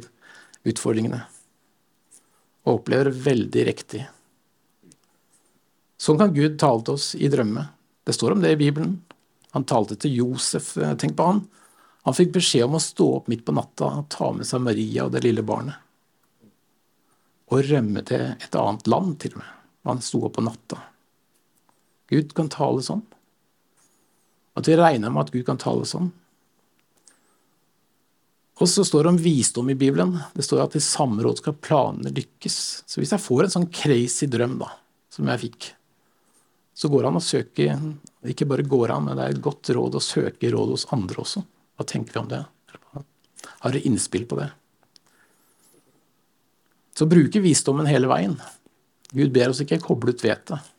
utfordringene. 0.72 1.20
Og 2.64 2.78
opplever 2.78 3.10
veldig 3.12 3.64
riktig. 3.68 4.04
Sånn 6.00 6.18
kan 6.18 6.34
Gud 6.34 6.56
tale 6.62 6.82
til 6.86 6.96
oss 6.96 7.12
i 7.18 7.30
drømme. 7.30 7.66
Det 8.06 8.14
står 8.16 8.34
om 8.34 8.42
det 8.42 8.54
i 8.54 8.60
Bibelen. 8.60 8.96
Han 9.52 9.66
talte 9.68 9.98
til 10.00 10.16
Josef. 10.22 10.72
Eh, 10.78 10.94
tenk 10.96 11.18
på 11.18 11.28
han. 11.28 11.44
Han 12.06 12.16
fikk 12.16 12.32
beskjed 12.38 12.66
om 12.66 12.78
å 12.78 12.82
stå 12.82 13.08
opp 13.18 13.28
midt 13.30 13.44
på 13.46 13.54
natta 13.54 13.90
og 14.00 14.08
ta 14.10 14.32
med 14.34 14.48
seg 14.48 14.64
Maria 14.64 15.04
og 15.06 15.12
det 15.14 15.22
lille 15.26 15.44
barnet. 15.46 15.76
Og 17.52 17.66
rømme 17.68 18.00
til 18.08 18.32
et 18.32 18.56
annet 18.56 18.88
land, 18.88 19.18
til 19.20 19.36
og 19.36 19.42
med. 19.42 19.52
Han 19.90 20.00
sto 20.02 20.22
opp 20.24 20.38
på 20.38 20.46
natta. 20.46 20.78
Gud 22.12 22.34
kan 22.36 22.50
tale 22.52 22.84
sånn. 22.84 23.02
At 24.58 24.68
vi 24.68 24.76
regner 24.76 25.12
med 25.12 25.24
at 25.24 25.32
Gud 25.32 25.46
kan 25.48 25.60
tale 25.60 25.86
sånn. 25.88 26.10
Og 28.62 28.68
så 28.68 28.84
står 28.86 29.06
det 29.06 29.12
om 29.14 29.20
visdom 29.24 29.70
i 29.72 29.78
Bibelen. 29.78 30.12
Det 30.36 30.44
står 30.44 30.66
at 30.66 30.76
i 30.78 30.82
samråd 30.84 31.40
skal 31.40 31.56
planene 31.58 32.12
lykkes. 32.14 32.58
Så 32.86 33.00
hvis 33.00 33.14
jeg 33.14 33.24
får 33.24 33.46
en 33.46 33.54
sånn 33.56 33.70
crazy 33.74 34.28
drøm, 34.30 34.58
da, 34.60 34.68
som 35.10 35.30
jeg 35.32 35.42
fikk, 35.48 35.70
så 36.78 36.90
går 36.92 37.02
det 37.02 37.10
an 37.10 37.18
å 37.18 37.24
søke 37.24 37.74
Ikke 38.30 38.46
bare 38.48 38.64
går 38.64 38.94
an, 38.94 39.08
men 39.08 39.18
det 39.18 39.24
er 39.24 39.34
et 39.34 39.42
godt 39.44 39.68
råd 39.74 39.98
å 39.98 40.04
søke 40.04 40.50
råd 40.52 40.70
hos 40.72 40.86
andre 40.94 41.24
også. 41.24 41.42
Hva 41.76 41.86
tenker 41.88 42.14
vi 42.14 42.20
om 42.22 42.28
det? 42.30 42.42
Har 43.62 43.72
dere 43.72 43.82
innspill 43.88 44.28
på 44.30 44.38
det? 44.38 44.46
Så 46.94 47.08
bruker 47.10 47.42
visdommen 47.42 47.88
hele 47.90 48.06
veien. 48.10 48.36
Gud 49.10 49.32
ber 49.34 49.50
oss 49.50 49.62
ikke 49.64 49.80
koble 49.82 50.14
ut 50.14 50.22
vettet. 50.22 50.71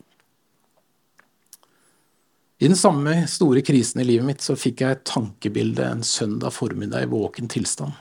I 2.64 2.68
den 2.70 2.80
samme 2.80 3.26
store 3.28 3.60
krisen 3.66 4.00
i 4.00 4.06
livet 4.08 4.24
mitt 4.24 4.44
så 4.44 4.54
fikk 4.56 4.86
jeg 4.86 4.96
et 4.96 5.08
tankebilde 5.10 5.84
en 5.84 6.04
søndag 6.08 6.54
formiddag 6.56 7.04
i 7.04 7.10
våken 7.12 7.50
tilstand. 7.52 7.92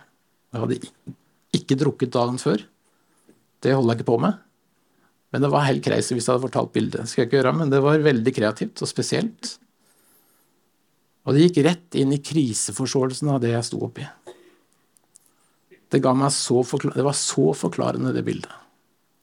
Jeg 0.55 0.63
hadde 0.63 0.93
ikke 1.59 1.79
drukket 1.81 2.13
dagen 2.15 2.39
før. 2.39 2.63
Det 3.59 3.73
holder 3.75 3.97
jeg 3.97 4.01
ikke 4.01 4.11
på 4.13 4.21
med. 4.23 4.39
Men 5.35 5.43
det 5.43 5.51
var 5.51 5.67
helt 5.67 5.83
crazy 5.83 6.15
hvis 6.15 6.29
jeg 6.29 6.37
hadde 6.37 6.47
fortalt 6.47 6.71
bildet. 6.77 7.03
Det 7.03 7.11
skal 7.11 7.25
jeg 7.25 7.31
ikke 7.31 7.41
gjøre, 7.41 7.55
men 7.59 7.75
det 7.75 7.83
var 7.83 8.07
veldig 8.07 8.37
kreativt 8.37 8.85
og 8.87 8.93
spesielt. 8.93 9.57
Og 11.27 11.35
det 11.35 11.49
gikk 11.49 11.63
rett 11.67 11.99
inn 11.99 12.15
i 12.15 12.23
kriseforståelsen 12.23 13.35
av 13.35 13.43
det 13.43 13.57
jeg 13.57 13.67
sto 13.67 13.83
oppi. 13.83 14.07
Det, 15.91 16.05
så 16.39 16.63
det 16.87 17.11
var 17.11 17.19
så 17.19 17.51
forklarende, 17.59 18.15
det 18.15 18.23
bildet. 18.31 18.55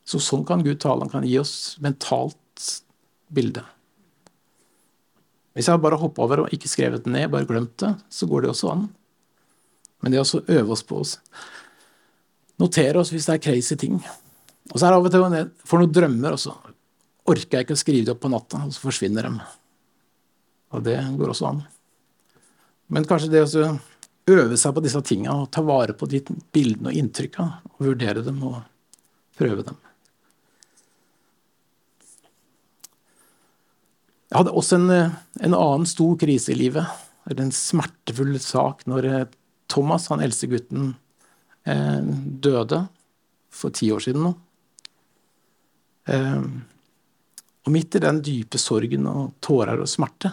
Så 0.04 0.20
sånn 0.20 0.44
kan 0.44 0.68
Gud 0.68 0.84
tale. 0.84 1.08
Han 1.08 1.16
kan 1.16 1.32
gi 1.32 1.40
oss 1.40 1.78
mentalt 1.80 2.74
bilde. 3.32 3.64
Hvis 5.58 5.70
jeg 5.70 5.82
bare 5.82 6.00
hoppa 6.00 6.24
over 6.24 6.44
og 6.44 6.54
ikke 6.56 6.70
skrevet 6.72 7.06
det 7.06 7.12
ned, 7.14 7.30
bare 7.34 7.48
glemt 7.50 7.78
det, 7.82 7.94
så 8.14 8.28
går 8.30 8.46
det 8.46 8.52
også 8.54 8.72
an. 8.74 8.88
Men 10.04 10.14
det 10.14 10.22
å 10.22 10.44
øve 10.46 10.76
oss 10.76 10.86
på 10.88 11.02
oss 11.04 11.18
Notere 12.60 13.00
oss 13.00 13.12
hvis 13.14 13.24
det 13.24 13.38
er 13.38 13.44
crazy 13.44 13.78
ting. 13.80 14.02
Og 14.68 14.74
så 14.76 14.86
er 14.86 14.92
det 14.92 14.98
av 14.98 15.06
og 15.08 15.14
til 15.14 15.36
jeg 15.38 15.48
får 15.70 15.80
noen 15.80 15.94
drømmer, 15.96 16.36
og 16.36 16.42
så 16.44 16.52
orker 17.30 17.56
jeg 17.56 17.68
ikke 17.68 17.78
å 17.78 17.80
skrive 17.80 18.08
det 18.08 18.12
opp 18.12 18.20
på 18.26 18.32
natta, 18.34 18.66
og 18.68 18.74
så 18.76 18.84
forsvinner 18.84 19.30
de. 19.30 19.46
Og 20.76 20.84
det 20.84 20.98
går 21.16 21.32
også 21.32 21.48
an. 21.48 21.62
Men 22.92 23.08
kanskje 23.08 23.32
det 23.32 23.46
å 23.48 23.72
øve 24.30 24.60
seg 24.60 24.76
på 24.76 24.84
disse 24.84 25.02
tinga 25.08 25.38
og 25.40 25.48
ta 25.56 25.64
vare 25.66 25.96
på 25.96 26.10
de 26.12 26.20
bildene 26.52 26.92
og 26.92 27.00
inntrykka, 27.00 27.48
og 27.72 27.88
vurdere 27.88 28.26
dem 28.26 28.44
og 28.44 28.60
prøve 29.40 29.64
dem. 29.70 29.80
Jeg 34.30 34.38
hadde 34.38 34.54
også 34.54 34.78
en, 34.78 34.90
en 35.42 35.58
annen 35.58 35.88
stor 35.90 36.18
krise 36.22 36.54
i 36.54 36.58
livet. 36.58 36.86
Eller 37.30 37.48
en 37.48 37.54
smertefull 37.54 38.36
sak 38.42 38.86
når 38.90 39.10
Thomas, 39.70 40.08
han 40.10 40.22
eldste 40.26 40.50
gutten, 40.50 40.94
eh, 41.66 42.02
døde 42.42 42.84
for 43.50 43.74
ti 43.74 43.90
år 43.94 44.04
siden 44.06 44.26
nå. 44.28 44.34
Eh, 46.10 46.44
og 47.66 47.74
midt 47.74 47.98
i 47.98 48.02
den 48.02 48.22
dype 48.26 48.62
sorgen 48.62 49.10
og 49.10 49.36
tårer 49.46 49.82
og 49.84 49.90
smerte 49.90 50.32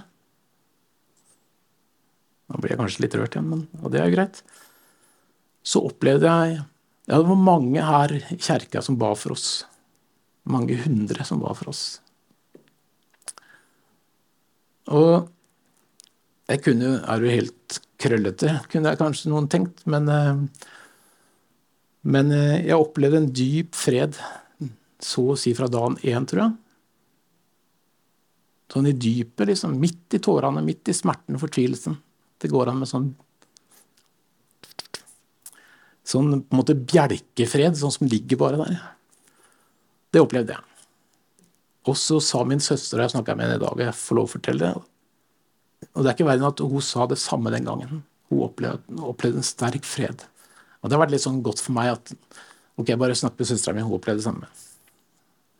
Nå 2.46 2.60
blir 2.62 2.72
jeg 2.72 2.78
kanskje 2.78 3.02
litt 3.02 3.14
rørt 3.18 3.34
igjen, 3.34 3.48
men, 3.50 3.62
og 3.82 3.90
det 3.90 3.98
er 3.98 4.04
jo 4.06 4.14
greit. 4.14 4.36
Så 5.66 5.80
opplevde 5.82 6.30
jeg 6.30 6.60
Ja, 7.08 7.18
det 7.18 7.26
var 7.26 7.40
mange 7.42 7.82
her 7.82 8.12
i 8.14 8.20
kjerka 8.38 8.80
som 8.82 8.98
ba 8.98 9.12
for 9.18 9.34
oss. 9.34 9.64
Mange 10.46 10.78
hundre 10.84 11.26
som 11.26 11.42
ba 11.42 11.50
for 11.58 11.72
oss. 11.72 11.98
Og 14.94 15.28
jeg 16.46 16.62
kunne 16.62 17.00
Er 17.02 17.22
jo 17.22 17.32
helt 17.32 17.80
krøllete, 17.98 18.60
kunne 18.70 18.92
jeg 18.92 19.00
kanskje 19.00 19.30
noen 19.32 19.48
tenkt, 19.48 19.80
men, 19.88 20.08
eh, 20.12 20.36
men 22.04 22.30
eh, 22.30 22.66
jeg 22.68 22.76
opplevde 22.76 23.22
en 23.22 23.30
dyp 23.32 23.74
fred 23.74 24.18
så 25.00 25.24
å 25.32 25.36
si 25.40 25.54
fra 25.56 25.68
dagen 25.72 25.96
én, 26.04 26.26
tror 26.28 26.42
jeg. 26.42 26.52
Sånn 28.72 28.90
i 28.90 28.92
dypet, 28.92 29.46
liksom. 29.48 29.78
Midt 29.80 30.16
i 30.18 30.20
tårene, 30.22 30.60
midt 30.64 30.90
i 30.92 30.96
smerten 30.96 31.38
og 31.38 31.42
fortvilelsen. 31.46 31.96
Det 32.42 32.52
går 32.52 32.72
an 32.72 32.82
med 32.82 32.92
sånn 32.92 33.14
Sånn 36.06 36.28
på 36.38 36.54
en 36.54 36.60
måte 36.60 36.76
bjelkefred, 36.78 37.74
sånn 37.74 37.90
som 37.90 38.06
ligger 38.06 38.38
bare 38.38 38.60
der. 38.60 38.74
Det 40.14 40.20
opplevde 40.22 40.54
jeg. 40.54 40.65
Og 41.86 41.96
så 41.98 42.18
sa 42.24 42.42
min 42.46 42.62
søster, 42.62 42.98
og 42.98 43.06
jeg 43.06 43.14
snakka 43.14 43.36
med 43.36 43.46
henne 43.46 43.58
i 43.60 43.62
dag, 43.62 43.72
og 43.72 43.82
jeg 43.84 43.94
får 43.94 44.18
lov 44.18 44.28
å 44.28 44.32
fortelle 44.32 44.70
det. 44.70 45.86
Og 45.94 46.02
det 46.02 46.10
er 46.10 46.16
ikke 46.16 46.26
verre 46.26 46.42
enn 46.42 46.48
at 46.48 46.62
hun 46.72 46.84
sa 46.84 47.06
det 47.10 47.18
samme 47.22 47.52
den 47.54 47.68
gangen. 47.68 48.02
Hun 48.30 48.46
opplevde, 48.48 48.98
opplevde 49.06 49.42
en 49.42 49.46
sterk 49.46 49.86
fred. 49.86 50.24
Og 50.80 50.88
det 50.88 50.96
har 50.96 51.04
vært 51.04 51.14
litt 51.14 51.24
sånn 51.24 51.44
godt 51.46 51.62
for 51.62 51.76
meg 51.76 51.92
at 51.94 52.12
ok, 52.76 52.92
bare 52.98 53.16
snakk 53.18 53.38
med 53.38 53.48
søstera 53.48 53.76
mi, 53.76 53.84
hun 53.86 53.96
opplevde 53.96 54.22
det 54.22 54.26
samme. 54.26 54.50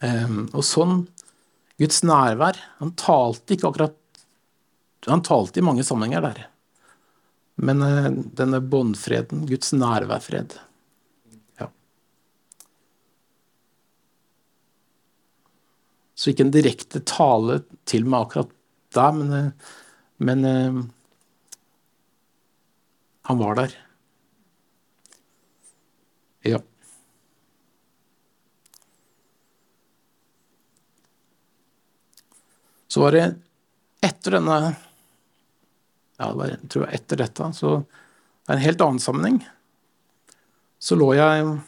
Um, 0.05 0.43
og 0.53 0.65
sånn 0.67 1.07
Guds 1.81 2.03
nærvær 2.05 2.59
Han 2.83 2.91
talte 3.01 3.55
ikke 3.55 3.71
akkurat 3.71 4.19
Han 5.09 5.23
talte 5.25 5.63
i 5.63 5.65
mange 5.65 5.87
sammenhenger 5.89 6.21
der. 6.27 6.43
Men 7.57 7.81
uh, 7.81 8.11
denne 8.37 8.61
båndfreden, 8.61 9.47
Guds 9.49 9.73
nærværfred 9.73 10.59
Så 16.17 16.33
ikke 16.33 16.47
en 16.47 16.55
direkte 16.55 17.03
tale 17.05 17.61
til 17.89 18.07
meg 18.09 18.27
akkurat 18.27 18.53
der, 18.97 19.17
men, 19.17 19.33
uh, 19.33 19.75
men 20.25 20.47
uh, 20.49 20.79
han 23.29 23.43
var 23.43 23.59
der. 23.59 23.77
Ja. 26.47 26.63
Så 32.89 33.03
var 33.03 33.13
det 33.13 33.25
etter 34.01 34.39
denne 34.39 34.59
Ja, 36.17 36.31
det 36.31 36.37
var, 36.39 36.49
jeg 36.49 36.69
tror 36.73 36.87
jeg 36.87 36.97
etter 36.97 37.21
dette, 37.21 37.49
så 37.53 37.73
det 38.47 38.55
en 38.55 38.63
helt 38.63 38.81
annen 38.81 39.03
sammenheng. 39.03 39.41
Så 40.79 40.97
lå 40.97 41.11
jeg 41.19 41.59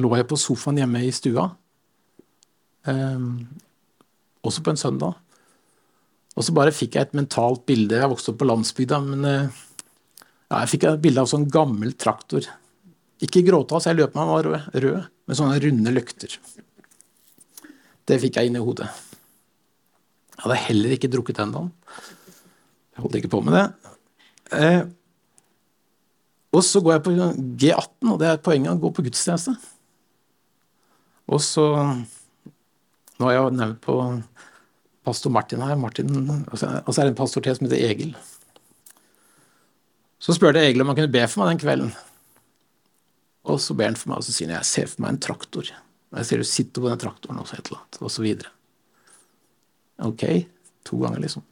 lå 0.00 0.10
jeg 0.14 0.28
på 0.30 0.38
sofaen 0.38 0.78
hjemme 0.78 1.02
i 1.02 1.10
stua, 1.14 1.48
eh, 1.48 1.59
også 2.88 4.62
på 4.64 4.72
en 4.72 4.80
søndag. 4.80 5.18
Og 6.38 6.46
så 6.46 6.54
bare 6.56 6.74
fikk 6.74 6.96
jeg 6.96 7.08
et 7.08 7.18
mentalt 7.18 7.66
bilde. 7.68 7.98
Jeg 7.98 8.10
vokste 8.10 8.32
opp 8.32 8.40
på 8.40 8.48
landsbygda, 8.48 9.00
men 9.04 9.26
eh, 9.28 9.58
ja, 10.48 10.62
jeg 10.62 10.70
fikk 10.74 10.86
et 10.88 11.02
bilde 11.02 11.24
av 11.24 11.30
sånn 11.30 11.48
gammel 11.52 11.92
traktor. 12.00 12.46
Ikke 13.20 13.42
gråta, 13.44 13.80
så 13.80 13.90
jeg 13.90 14.00
løp 14.00 14.16
meg 14.16 14.30
var 14.30 14.48
rød, 14.72 15.10
med 15.28 15.38
sånne 15.38 15.58
runde 15.60 15.92
løkter. 15.92 16.38
Det 18.08 18.18
fikk 18.22 18.38
jeg 18.38 18.48
inn 18.48 18.56
i 18.56 18.62
hodet. 18.64 18.88
Jeg 20.36 20.46
hadde 20.46 20.62
heller 20.70 20.94
ikke 20.96 21.10
drukket 21.12 21.42
den. 21.42 21.68
Jeg 22.94 23.04
holdt 23.04 23.18
ikke 23.20 23.32
på 23.34 23.42
med 23.44 23.58
det. 23.58 23.66
Eh, 24.56 24.80
og 26.56 26.64
så 26.66 26.80
går 26.82 26.96
jeg 26.96 27.04
på 27.04 27.12
G18, 27.14 28.14
og 28.14 28.16
det 28.22 28.30
er 28.30 28.40
poenget 28.42 28.72
å 28.72 28.80
gå 28.80 28.90
på 28.94 29.04
gudstjeneste. 29.06 29.52
Og 31.30 31.42
så 31.44 31.66
Nå 33.20 33.28
har 33.28 33.36
jeg 33.36 33.56
nevnt 33.58 33.82
på 33.84 33.96
pastor 35.04 35.32
Martin 35.34 35.60
her. 35.60 35.76
Martin, 35.76 36.14
og 36.48 36.56
så 36.56 36.70
er 36.80 37.04
det 37.04 37.10
en 37.12 37.18
pastor 37.18 37.44
til 37.44 37.56
som 37.56 37.66
heter 37.68 37.82
Egil. 37.90 38.14
Så 40.20 40.36
spurte 40.36 40.60
jeg 40.60 40.72
Egil 40.72 40.84
om 40.84 40.92
han 40.92 40.96
kunne 40.96 41.12
be 41.12 41.26
for 41.28 41.42
meg 41.42 41.52
den 41.52 41.60
kvelden. 41.60 41.92
Og 43.50 43.60
så 43.60 43.76
ber 43.76 43.90
han 43.90 43.98
for 44.00 44.12
meg, 44.12 44.20
og 44.20 44.24
så 44.24 44.32
sier 44.32 44.48
han 44.48 44.58
jeg 44.58 44.68
ser 44.70 44.88
for 44.88 45.04
meg 45.04 45.14
en 45.14 45.22
traktor. 45.28 45.68
Jeg 46.16 46.26
ser 46.26 46.40
du 46.40 46.48
sitter 46.48 46.82
på 46.82 46.88
den 46.90 47.00
traktoren, 47.00 47.40
og 47.40 47.48
så 47.48 47.58
et 47.58 47.68
eller 47.68 47.80
annet, 47.82 48.00
og 48.00 48.12
så 48.12 48.24
videre. 48.24 48.52
Ok. 50.08 50.24
To 50.88 51.00
ganger, 51.02 51.20
liksom. 51.24 51.44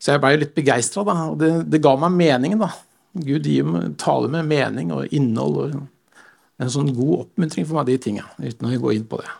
Så 0.00 0.14
jeg 0.14 0.22
blei 0.22 0.32
litt 0.40 0.56
begeistra, 0.56 1.04
da. 1.06 1.16
Og 1.30 1.38
det, 1.40 1.50
det, 1.70 1.82
ga 1.84 1.94
meg 2.02 2.16
meningen, 2.18 2.62
da. 2.62 2.72
Gud 3.14 3.46
gir 3.46 3.70
taler 4.00 4.32
med 4.32 4.50
mening 4.50 4.90
og 4.94 5.14
innhold. 5.14 5.60
og 5.60 6.62
En 6.62 6.72
sånn 6.72 6.90
god 6.96 7.26
oppmuntring 7.26 7.66
for 7.68 7.78
meg, 7.78 7.90
de 7.90 7.98
tinga, 8.02 8.26
uten 8.42 8.68
å 8.70 8.82
gå 8.82 8.94
inn 8.96 9.06
på 9.10 9.22
det. 9.22 9.30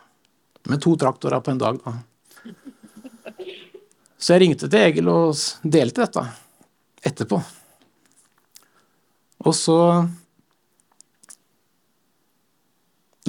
Med 0.69 0.83
to 0.83 0.97
traktorer 1.01 1.41
på 1.41 1.55
en 1.55 1.61
dag, 1.61 1.81
da. 1.85 1.97
Så 4.21 4.35
jeg 4.35 4.43
ringte 4.43 4.69
til 4.69 4.83
Egil 4.85 5.09
og 5.09 5.39
delte 5.65 6.05
dette 6.05 6.25
etterpå. 7.09 7.39
Og 9.49 9.55
så 9.57 9.77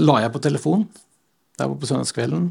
la 0.01 0.17
jeg 0.25 0.33
på 0.33 0.43
telefon. 0.43 0.89
der 1.57 1.67
var 1.67 1.77
på 1.77 1.87
søndagskvelden. 1.87 2.49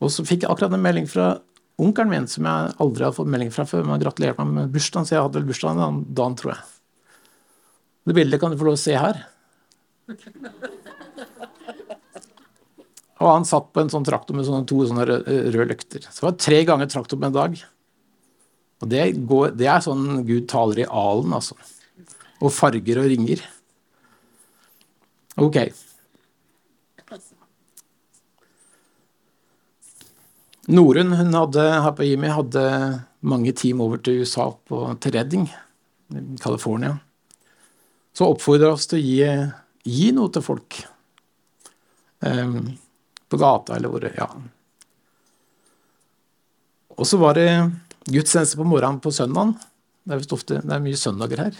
Og 0.00 0.10
så 0.12 0.24
fikk 0.24 0.44
jeg 0.44 0.50
akkurat 0.50 0.72
en 0.72 0.82
melding 0.84 1.08
fra 1.10 1.40
onkelen 1.80 2.10
min, 2.12 2.28
som 2.30 2.46
jeg 2.46 2.74
aldri 2.80 3.04
hadde 3.04 3.16
fått 3.16 3.30
melding 3.32 3.50
fra 3.52 3.66
før. 3.66 3.84
Men 3.84 4.00
gratulerte 4.00 4.44
meg 4.44 4.54
med 4.54 4.72
bursdagen, 4.74 5.08
så 5.08 5.16
jeg 5.16 5.24
hadde 5.24 5.40
vel 5.40 5.48
bursdagen 5.48 5.80
den 5.82 6.00
dagen, 6.14 6.36
tror 6.38 6.54
jeg. 6.54 6.62
Det 8.04 8.16
bildet 8.16 8.40
kan 8.40 8.52
du 8.52 8.60
få 8.60 8.68
lov 8.68 8.78
å 8.78 8.84
se 8.84 8.96
her. 8.96 9.24
Og 13.22 13.30
han 13.30 13.46
satt 13.46 13.70
på 13.74 13.82
en 13.82 13.92
sånn 13.92 14.06
traktor 14.06 14.36
med 14.36 14.46
sånne 14.48 14.66
to 14.68 14.80
sånne 14.88 15.06
røde 15.06 15.68
lykter. 15.70 16.02
Så 16.08 16.18
det 16.18 16.26
var 16.26 16.38
tre 16.42 16.60
ganger 16.66 16.90
traktor 16.90 17.20
på 17.20 17.28
en 17.28 17.36
dag. 17.36 17.56
Og 18.82 18.90
det, 18.90 19.04
går, 19.30 19.54
det 19.54 19.68
er 19.70 19.84
sånn 19.84 20.24
Gud 20.26 20.48
taler 20.50 20.82
i 20.82 20.88
alen, 20.90 21.34
altså. 21.36 21.56
Og 22.42 22.52
farger 22.52 23.00
og 23.00 23.08
ringer. 23.12 23.44
Ok. 25.40 25.60
Norun 30.74 31.12
hun 31.12 31.34
hadde, 31.36 31.64
her 31.84 31.92
på 31.96 32.06
Jimmy 32.08 32.30
hadde 32.32 32.62
mange 33.24 33.52
team 33.56 33.82
over 33.84 34.00
til 34.00 34.22
USA, 34.24 34.50
på, 34.68 34.86
til 35.00 35.18
i 35.20 35.44
California. 36.40 36.96
Så 38.14 38.28
oppfordra 38.30 38.72
oss 38.72 38.86
til 38.88 39.00
å 39.00 39.04
gi, 39.04 39.28
gi, 39.84 40.10
noe 40.16 40.30
til 40.32 40.44
folk. 40.44 40.78
Um, 42.24 42.76
på 43.28 43.40
gata 43.40 43.76
eller 43.76 43.92
hvor 43.92 44.04
Ja. 44.14 44.28
Og 46.94 47.06
så 47.06 47.18
var 47.18 47.34
det 47.34 47.48
gudstjeneste 48.06 48.56
på 48.60 48.66
morgenen 48.68 49.00
på 49.02 49.10
søndagen. 49.10 49.56
Det 50.04 50.14
er, 50.14 50.26
ofte, 50.36 50.60
det 50.62 50.74
er 50.76 50.82
mye 50.84 51.00
søndager 51.00 51.40
her. 51.42 51.56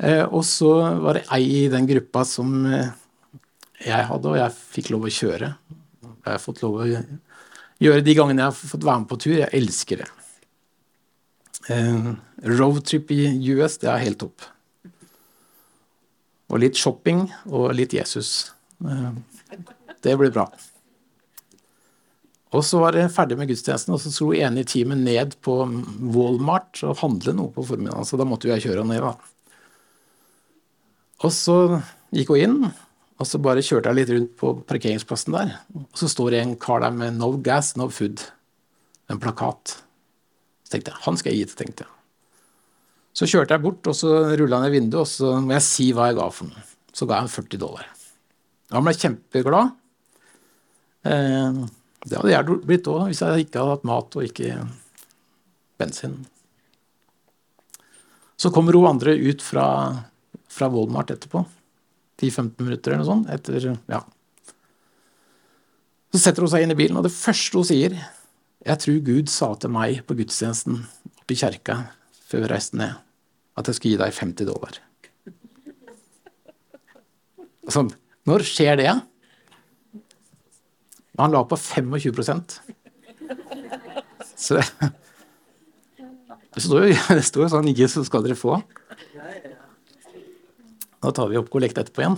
Eh, 0.00 0.24
og 0.24 0.44
så 0.48 0.70
var 1.02 1.18
det 1.18 1.26
ei 1.34 1.42
i 1.64 1.68
den 1.68 1.88
gruppa 1.88 2.22
som 2.24 2.54
eh, 2.70 2.92
jeg 3.84 4.06
hadde, 4.08 4.30
og 4.30 4.38
jeg 4.38 4.56
fikk 4.76 4.90
lov 4.94 5.04
å 5.08 5.12
kjøre. 5.12 5.50
Jeg 6.06 6.30
har 6.30 6.40
fått 6.40 6.62
lov 6.64 6.78
å 6.80 6.86
gjøre 6.88 8.04
de 8.06 8.14
gangene 8.16 8.44
jeg 8.44 8.52
har 8.52 8.72
fått 8.72 8.86
være 8.86 9.02
med 9.02 9.10
på 9.10 9.20
tur. 9.26 9.36
Jeg 9.42 9.52
elsker 9.60 10.02
det. 10.04 10.08
Eh, 11.74 12.08
roadtrip 12.60 13.12
i 13.12 13.22
US, 13.52 13.76
det 13.82 13.90
er 13.92 14.04
helt 14.06 14.20
topp. 14.22 14.46
Og 16.50 16.62
litt 16.62 16.78
shopping 16.78 17.26
og 17.50 17.70
litt 17.76 17.94
Jesus. 17.94 18.52
Eh, 18.84 19.10
det 20.04 20.16
blir 20.18 20.32
bra. 20.34 20.46
Og 22.50 22.64
så 22.66 22.80
var 22.82 22.96
jeg 22.98 23.12
ferdig 23.14 23.36
med 23.38 23.50
gudstjenesten, 23.50 23.94
og 23.94 24.00
så 24.02 24.10
slo 24.10 24.32
en 24.34 24.58
i 24.58 24.66
teamet 24.66 24.98
ned 24.98 25.36
på 25.44 25.54
Walmart 26.10 26.80
og 26.82 26.98
handle 27.04 27.34
noe 27.36 27.52
på 27.54 27.62
formiddagen. 27.68 28.08
Så 28.08 28.18
da 28.18 28.26
måtte 28.26 28.50
jeg 28.50 28.64
kjøre 28.64 28.86
ned, 28.88 29.04
da. 29.06 29.14
Og 31.20 31.34
så 31.36 31.56
gikk 32.16 32.32
hun 32.32 32.42
inn, 32.42 32.58
og 33.20 33.28
så 33.28 33.38
bare 33.42 33.62
kjørte 33.62 33.92
jeg 33.92 34.00
litt 34.00 34.10
rundt 34.14 34.34
på 34.40 34.52
parkeringsplassen 34.66 35.36
der. 35.36 35.54
Og 35.76 36.02
så 36.02 36.08
står 36.10 36.34
det 36.34 36.42
en 36.42 36.56
kar 36.58 36.82
der 36.82 36.90
med 36.90 37.14
'No 37.20 37.36
gas, 37.36 37.76
no 37.76 37.86
food'. 37.86 38.30
En 39.10 39.20
plakat. 39.20 39.82
Så 40.64 40.74
tenkte 40.74 40.90
jeg 40.90 41.02
han 41.02 41.16
skal 41.16 41.32
jeg 41.32 41.38
gi 41.38 41.44
til, 41.50 41.56
tenkte 41.64 41.84
jeg. 41.84 41.92
Så 43.14 43.26
kjørte 43.26 43.54
jeg 43.54 43.62
bort, 43.62 43.86
og 43.86 43.94
så 43.94 44.38
rulla 44.38 44.62
jeg 44.62 44.70
ned 44.70 44.70
vinduet, 44.70 45.00
og 45.00 45.06
så 45.06 45.40
må 45.40 45.52
jeg 45.52 45.62
si 45.62 45.92
hva 45.92 46.10
jeg 46.10 46.16
ga 46.16 46.30
for 46.30 46.46
noe. 46.46 46.62
Så 46.94 47.06
ga 47.06 47.14
jeg 47.14 47.26
ham 47.26 47.28
40 47.28 47.58
dollar. 47.58 47.86
Han 48.70 48.84
ble 48.86 48.94
kjempeglad. 48.94 49.76
Eh, 51.06 51.60
det 52.06 52.16
hadde 52.16 52.32
jeg 52.32 52.60
blitt 52.66 52.88
òg 52.88 53.08
hvis 53.08 53.22
jeg 53.24 53.46
ikke 53.46 53.60
hadde 53.60 53.76
hatt 53.76 53.88
mat 53.88 54.16
og 54.16 54.26
ikke 54.26 54.60
bensin. 55.80 56.20
Så 58.40 58.52
kommer 58.52 58.76
hun 58.76 58.88
andre 58.88 59.16
ut 59.20 59.42
fra, 59.44 59.66
fra 60.48 60.70
Walmart 60.72 61.12
etterpå. 61.12 61.44
10-15 62.20 62.64
minutter 62.64 62.92
eller 62.92 63.02
noe 63.02 63.08
sånt. 63.08 63.28
Etter, 63.32 63.70
ja. 63.88 64.00
Så 66.10 66.20
setter 66.20 66.44
hun 66.44 66.52
seg 66.52 66.64
inn 66.64 66.74
i 66.74 66.78
bilen, 66.78 66.98
og 66.98 67.06
det 67.06 67.14
første 67.14 67.60
hun 67.60 67.68
sier 67.68 67.94
Jeg 68.60 68.80
tror 68.82 69.04
Gud 69.06 69.30
sa 69.32 69.54
til 69.56 69.72
meg 69.72 70.02
på 70.04 70.16
gudstjenesten 70.18 70.82
oppe 71.20 71.32
i 71.32 71.38
kjerka 71.40 71.78
før 72.30 72.44
vi 72.44 72.50
reiste 72.52 72.76
ned, 72.78 72.98
at 73.58 73.68
jeg 73.68 73.78
skulle 73.78 73.94
gi 73.94 74.00
deg 74.02 74.12
50 74.14 74.48
dollar. 74.50 74.76
Altså, 77.66 77.86
når 78.28 78.44
skjer 78.46 78.76
det? 78.78 78.92
Han 81.20 81.34
la 81.34 81.44
på 81.44 81.56
25 81.56 82.40
Så 84.36 84.60
det 86.54 86.62
står 86.64 86.86
jo, 86.86 86.94
det 87.16 87.24
står 87.26 87.44
jo 87.44 87.50
sånn 87.52 87.68
Ikke 87.70 87.88
så 87.92 88.04
skal 88.06 88.24
dere 88.24 88.38
få'. 88.38 88.60
Da 91.00 91.12
tar 91.16 91.28
vi 91.30 91.38
opp 91.40 91.50
kollekt 91.52 91.78
etterpå 91.80 92.02
igjen. 92.02 92.16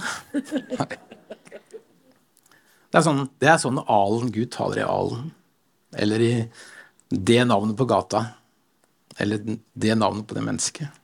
Det 2.93 2.99
er 2.99 3.05
sånn, 3.07 3.29
det 3.39 3.49
er 3.49 3.61
sånn 3.63 3.79
alen 3.81 4.33
Gud 4.35 4.51
taler 4.53 4.83
i 4.83 4.89
alen. 4.89 5.29
Eller 5.95 6.25
i 6.25 6.33
det 7.09 7.45
navnet 7.47 7.79
på 7.79 7.87
gata. 7.89 8.25
Eller 9.23 9.39
det 9.47 9.95
navnet 9.95 10.27
på 10.27 10.35
det 10.35 10.43
mennesket. 10.45 10.99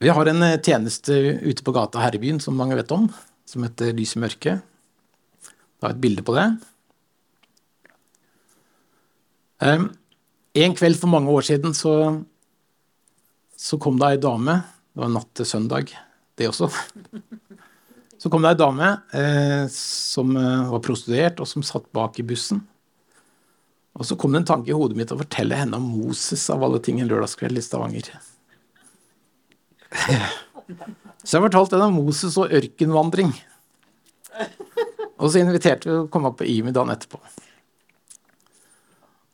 Vi 0.00 0.08
har 0.08 0.26
en 0.26 0.42
eh, 0.42 0.56
tjeneste 0.64 1.12
ute 1.44 1.62
på 1.62 1.74
gata 1.76 2.00
her 2.00 2.16
i 2.16 2.22
byen 2.22 2.40
som 2.40 2.56
mange 2.56 2.78
vet 2.78 2.92
om, 2.96 3.10
som 3.50 3.64
heter 3.66 3.94
Lys 3.96 4.14
i 4.14 4.22
mørket. 4.22 4.66
Det 5.42 5.86
har 5.86 5.94
et 5.94 6.02
bilde 6.02 6.22
på 6.26 6.34
det. 6.36 6.46
En 9.60 10.76
kveld 10.76 10.98
for 11.00 11.10
mange 11.12 11.32
år 11.32 11.46
siden 11.48 11.74
så, 11.76 11.94
så 13.58 13.78
kom 13.82 13.98
det 14.00 14.14
ei 14.14 14.22
dame. 14.22 14.60
Det 14.90 15.02
var 15.02 15.12
natt 15.14 15.30
til 15.36 15.48
søndag, 15.48 15.92
det 16.38 16.48
også. 16.50 16.70
Så 18.20 18.28
kom 18.32 18.44
det 18.44 18.52
ei 18.52 18.60
dame 18.60 18.88
eh, 19.16 19.64
som 19.72 20.34
eh, 20.36 20.70
var 20.72 20.82
prostituert, 20.84 21.40
og 21.40 21.48
som 21.48 21.64
satt 21.64 21.86
bak 21.96 22.18
i 22.20 22.26
bussen. 22.26 22.60
Og 23.96 24.06
så 24.06 24.16
kom 24.20 24.32
det 24.34 24.42
en 24.42 24.50
tanke 24.52 24.70
i 24.72 24.76
hodet 24.76 24.98
mitt 24.98 25.12
å 25.12 25.18
fortelle 25.20 25.56
henne 25.56 25.78
om 25.80 25.86
Moses 25.96 26.44
av 26.52 26.62
alle 26.64 26.80
ting 26.84 27.00
en 27.00 27.08
lørdagskveld 27.10 27.58
i 27.58 27.64
Stavanger. 27.64 28.12
Så 31.20 31.36
jeg 31.36 31.44
fortalte 31.44 31.76
henne 31.76 31.90
om 31.90 32.00
Moses 32.00 32.36
og 32.40 32.52
ørkenvandring. 32.56 33.32
Og 35.20 35.28
så 35.28 35.42
inviterte 35.42 35.88
vi 35.88 35.96
å 35.98 36.08
komme 36.12 36.30
opp 36.30 36.38
på 36.40 36.48
IMI 36.48 36.72
dagen 36.72 36.92
etterpå. 36.94 37.20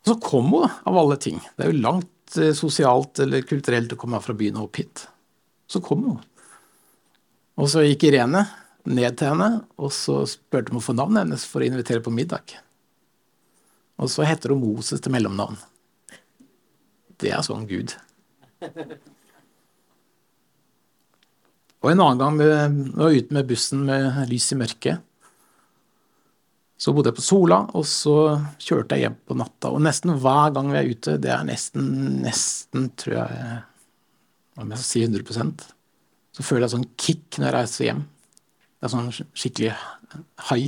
Og 0.06 0.10
så 0.10 0.16
kom 0.22 0.50
hun, 0.54 0.66
av 0.66 0.98
alle 0.98 1.18
ting. 1.22 1.38
Det 1.54 1.66
er 1.66 1.72
jo 1.72 1.82
langt 1.82 2.38
eh, 2.38 2.54
sosialt 2.54 3.22
eller 3.22 3.46
kulturelt 3.46 3.94
å 3.94 3.98
komme 4.00 4.20
fra 4.22 4.34
byen 4.38 4.58
og 4.58 4.68
opp 4.68 4.80
hit. 4.82 5.06
Så 5.70 5.82
kom 5.82 6.04
hun. 6.06 6.20
Og 7.56 7.70
så 7.72 7.82
gikk 7.86 8.08
Irene 8.10 8.44
ned 8.86 9.16
til 9.18 9.32
henne 9.32 9.48
og 9.82 9.90
så 9.94 10.20
spurte 10.30 10.70
om 10.72 10.78
å 10.78 10.84
få 10.84 10.94
navnet 10.94 11.24
hennes 11.24 11.46
for 11.48 11.62
å 11.62 11.68
invitere 11.70 12.04
på 12.04 12.14
middag. 12.14 12.54
Og 13.96 14.10
så 14.12 14.26
heter 14.28 14.52
hun 14.52 14.62
Moses 14.62 15.02
til 15.02 15.14
mellomnavn. 15.14 15.58
Det 17.16 17.32
er 17.32 17.42
sånn 17.46 17.64
Gud. 17.70 17.94
Og 21.86 21.92
en 21.92 22.02
annen 22.02 22.18
gang 22.18 22.38
vi 22.40 22.48
var 22.98 23.14
ute 23.14 23.36
med 23.36 23.46
bussen 23.46 23.84
med 23.86 24.24
lys 24.32 24.48
i 24.50 24.58
mørket. 24.58 25.04
Så 26.76 26.92
bodde 26.92 27.12
jeg 27.12 27.16
på 27.16 27.24
Sola, 27.24 27.60
og 27.78 27.86
så 27.88 28.16
kjørte 28.60 28.98
jeg 28.98 29.06
hjem 29.06 29.14
på 29.24 29.36
natta. 29.38 29.70
Og 29.70 29.80
nesten 29.86 30.18
hver 30.20 30.50
gang 30.52 30.68
vi 30.74 30.80
er 30.82 30.90
ute, 30.90 31.14
det 31.22 31.30
er 31.32 31.46
nesten, 31.46 31.86
nesten, 32.26 32.90
tror 32.98 33.16
jeg 33.22 33.56
Om 34.56 34.70
jeg 34.72 34.82
skal 34.82 34.90
si 34.90 35.06
100% 35.06 35.66
så 36.36 36.44
føler 36.44 36.66
jeg 36.66 36.74
sånn 36.74 36.90
kick 37.00 37.38
når 37.40 37.46
jeg 37.46 37.54
reiser 37.54 37.86
hjem. 37.86 38.02
Det 38.76 38.86
er 38.86 38.92
sånn 38.92 39.06
skikkelig 39.16 39.70
hai. 40.50 40.64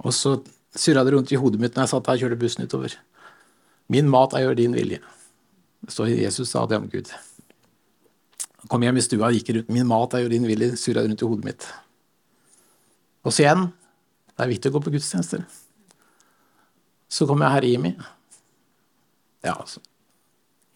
Og 0.00 0.14
så 0.16 0.38
surra 0.76 1.02
det 1.04 1.12
rundt 1.12 1.32
i 1.34 1.40
hodet 1.40 1.60
mitt 1.60 1.76
når 1.76 1.84
jeg 1.84 1.92
satt 1.92 2.08
her 2.08 2.16
og 2.16 2.24
kjørte 2.24 2.38
bussen 2.40 2.64
utover. 2.64 2.94
Min 3.92 4.08
mat 4.12 4.32
er 4.32 4.40
å 4.40 4.48
gjøre 4.48 4.60
din 4.62 4.76
vilje. 4.76 5.02
Det 5.84 5.92
står 5.92 6.14
Jesus 6.14 6.54
sa 6.54 6.64
det 6.68 6.80
om 6.80 6.88
Gud. 6.92 7.12
Kom 8.70 8.82
hjem 8.82 8.98
i 8.98 9.04
stua, 9.04 9.30
gikk 9.34 9.52
rundt. 9.54 9.72
Min 9.72 9.88
mat 9.90 10.14
er 10.16 10.24
jo 10.24 10.32
din 10.32 10.46
vilje, 10.48 10.74
surra 10.80 11.04
rundt 11.06 11.22
i 11.22 11.28
hodet 11.28 11.46
mitt. 11.46 11.66
Og 13.26 13.34
så 13.34 13.44
igjen, 13.44 13.68
det 14.36 14.44
er 14.44 14.52
viktig 14.52 14.70
å 14.70 14.76
gå 14.76 14.82
på 14.84 14.92
gudstjenester. 14.94 15.44
Så 17.10 17.26
kommer 17.28 17.46
jeg 17.46 17.56
her 17.56 17.66
i 17.68 17.74
mi. 17.82 17.92
Ja, 19.46 19.54
altså. 19.54 19.82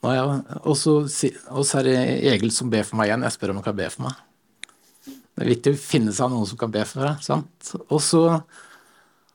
Og 0.01 0.77
så 0.79 1.81
er 1.81 1.89
det 1.89 1.97
Egil 2.33 2.53
som 2.55 2.71
ber 2.73 2.87
for 2.89 3.01
meg 3.01 3.11
igjen. 3.11 3.27
Jeg 3.27 3.37
spør 3.37 3.53
om 3.53 3.61
han 3.61 3.67
kan 3.67 3.79
be 3.79 3.89
for 3.93 4.07
meg. 4.07 4.23
Det 5.05 5.45
er 5.45 5.51
viktig 5.55 5.75
å 5.75 5.81
finne 5.81 6.15
seg 6.17 6.33
noen 6.33 6.49
som 6.49 6.61
kan 6.61 6.73
be 6.73 6.85
for 6.89 7.05
deg. 7.05 7.21
sant? 7.25 7.73
Og 7.89 8.01
så, 8.05 8.23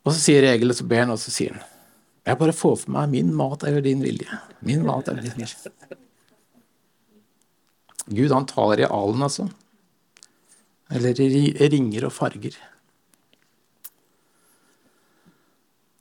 og 0.04 0.10
så 0.12 0.18
sier 0.18 0.48
Egil, 0.52 0.74
og 0.74 0.80
så 0.80 0.88
ber 0.90 1.06
han, 1.06 1.14
og 1.14 1.22
så 1.22 1.34
sier 1.34 1.58
han 1.58 1.64
Jeg 2.26 2.40
bare 2.42 2.58
får 2.58 2.80
for 2.82 2.96
meg 2.96 3.12
min 3.14 3.30
mat 3.38 3.64
er 3.66 3.78
jo 3.78 3.86
din 3.86 4.02
vilje. 4.06 4.42
Min 4.66 4.86
mat 4.88 5.12
er 5.12 5.22
din 5.22 5.38
vilje. 5.38 6.02
Gud, 8.06 8.32
han 8.32 8.46
taler 8.46 8.84
i 8.84 8.90
alen, 8.90 9.24
altså. 9.26 9.48
Eller 10.94 11.18
i 11.22 11.70
ringer 11.72 12.06
og 12.06 12.14
farger. 12.14 12.58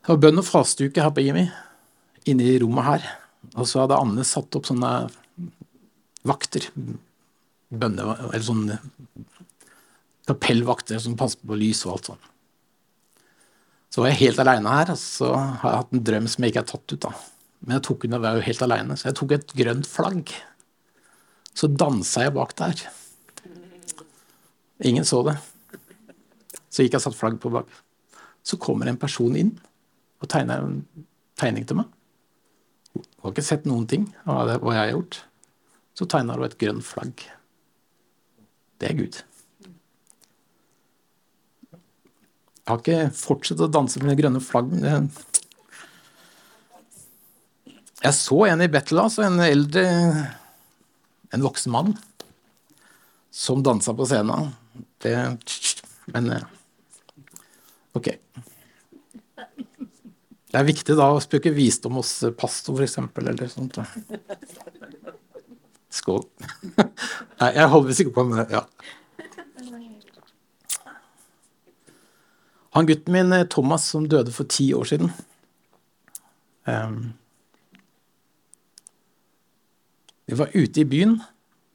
Det 0.05 0.13
var 0.13 0.21
bønn 0.21 0.43
og 0.43 0.45
fasteuke 0.45 1.01
her 1.01 1.13
på 1.17 1.25
Jimmy, 1.25 1.47
inne 2.29 2.45
i 2.45 2.59
rommet 2.61 2.85
her. 2.85 3.07
Og 3.55 3.69
så 3.69 3.81
hadde 3.81 3.97
Anne 3.97 4.25
satt 4.29 4.57
opp 4.59 4.69
sånne 4.69 4.91
vakter. 6.29 6.69
Bønne, 7.73 8.05
eller 8.05 8.45
sånne 8.45 8.77
kapellvakter 10.29 11.01
som 11.01 11.17
passer 11.21 11.41
på 11.41 11.57
lys 11.57 11.83
og 11.87 11.97
alt 11.97 12.11
sånt. 12.13 12.31
Så 13.93 14.03
var 14.03 14.11
jeg 14.11 14.21
helt 14.25 14.41
aleine 14.43 14.77
her, 14.77 14.93
og 14.93 15.01
så 15.01 15.31
har 15.33 15.71
jeg 15.71 15.81
hatt 15.81 15.93
en 15.95 16.05
drøm 16.09 16.29
som 16.29 16.45
jeg 16.45 16.53
ikke 16.53 16.65
har 16.65 16.71
tatt 16.73 16.95
ut. 16.97 17.01
da. 17.07 17.13
Men 17.65 17.77
jeg 17.79 17.85
tok 17.89 18.05
den, 18.05 18.17
jeg 18.17 18.25
var 18.25 18.37
jo 18.37 18.47
helt 18.49 18.65
aleine, 18.67 18.97
så 18.99 19.09
jeg 19.09 19.17
tok 19.21 19.35
et 19.37 19.57
grønt 19.57 19.89
flagg 19.89 20.35
så 21.55 21.71
dansa 21.71 22.27
jeg 22.27 22.35
bak 22.35 22.55
der. 22.59 22.85
Ingen 24.85 25.07
så 25.07 25.23
det. 25.27 25.37
Så 26.69 26.83
gikk 26.83 26.97
jeg 26.97 27.01
og 27.01 27.05
satte 27.07 27.21
flagg 27.21 27.39
på 27.43 27.53
bak. 27.55 27.69
Så 28.45 28.59
kommer 28.61 28.91
en 28.91 29.01
person 29.01 29.37
inn 29.39 29.55
og 30.21 30.31
tegner 30.31 30.65
en 30.65 30.81
tegning 31.39 31.67
til 31.69 31.79
meg. 31.81 31.93
Hun 32.95 33.07
har 33.23 33.35
ikke 33.35 33.47
sett 33.47 33.69
noen 33.69 33.87
ting 33.91 34.09
av 34.27 34.51
hva 34.59 34.75
jeg 34.75 34.83
har 34.83 34.93
gjort. 34.97 35.21
Så 35.95 36.09
tegner 36.11 36.39
hun 36.39 36.49
et 36.49 36.59
grønt 36.59 36.87
flagg. 36.87 37.23
Det 38.83 38.91
er 38.91 38.99
Gud. 38.99 39.21
Jeg 42.65 42.73
har 42.73 42.81
ikke 42.81 43.13
fortsatt 43.13 43.61
å 43.61 43.69
danse 43.69 44.01
med 44.01 44.11
det 44.11 44.21
grønne 44.23 44.41
flagget. 44.41 45.25
Jeg 48.05 48.17
så 48.17 48.39
en 48.49 48.65
i 48.65 48.69
altså 48.69 49.25
en 49.25 49.41
eldre 49.45 49.85
en 51.35 51.45
voksen 51.45 51.73
mann 51.75 51.95
som 53.35 53.63
dansa 53.67 53.95
på 53.95 54.07
scenen. 54.07 54.53
Det 55.03 55.15
Men 56.07 56.31
eh, 56.31 56.43
OK. 57.93 58.09
Det 60.55 60.61
er 60.61 60.67
viktig 60.69 60.95
da 60.95 61.09
å 61.11 61.23
spøke 61.23 61.51
visdom 61.51 61.97
hos 61.99 62.13
pastor, 62.39 62.79
f.eks., 62.79 62.99
eller 63.19 63.49
sånt. 63.51 63.81
Skål. 65.91 66.23
Nei, 67.41 67.51
jeg 67.57 67.71
holder 67.73 67.89
visst 67.89 68.05
ikke 68.05 68.15
på 68.21 68.27
med 68.29 68.45
det. 68.45 68.61
Ja. 68.61 68.63
Han 72.75 72.87
gutten 72.87 73.15
min, 73.15 73.33
eh, 73.33 73.47
Thomas, 73.51 73.89
som 73.91 74.07
døde 74.11 74.35
for 74.35 74.47
ti 74.51 74.69
år 74.75 74.87
siden 74.91 75.11
um, 76.67 77.15
Vi 80.25 80.39
var 80.39 80.55
ute 80.55 80.81
i 80.81 80.89
byen 80.89 81.19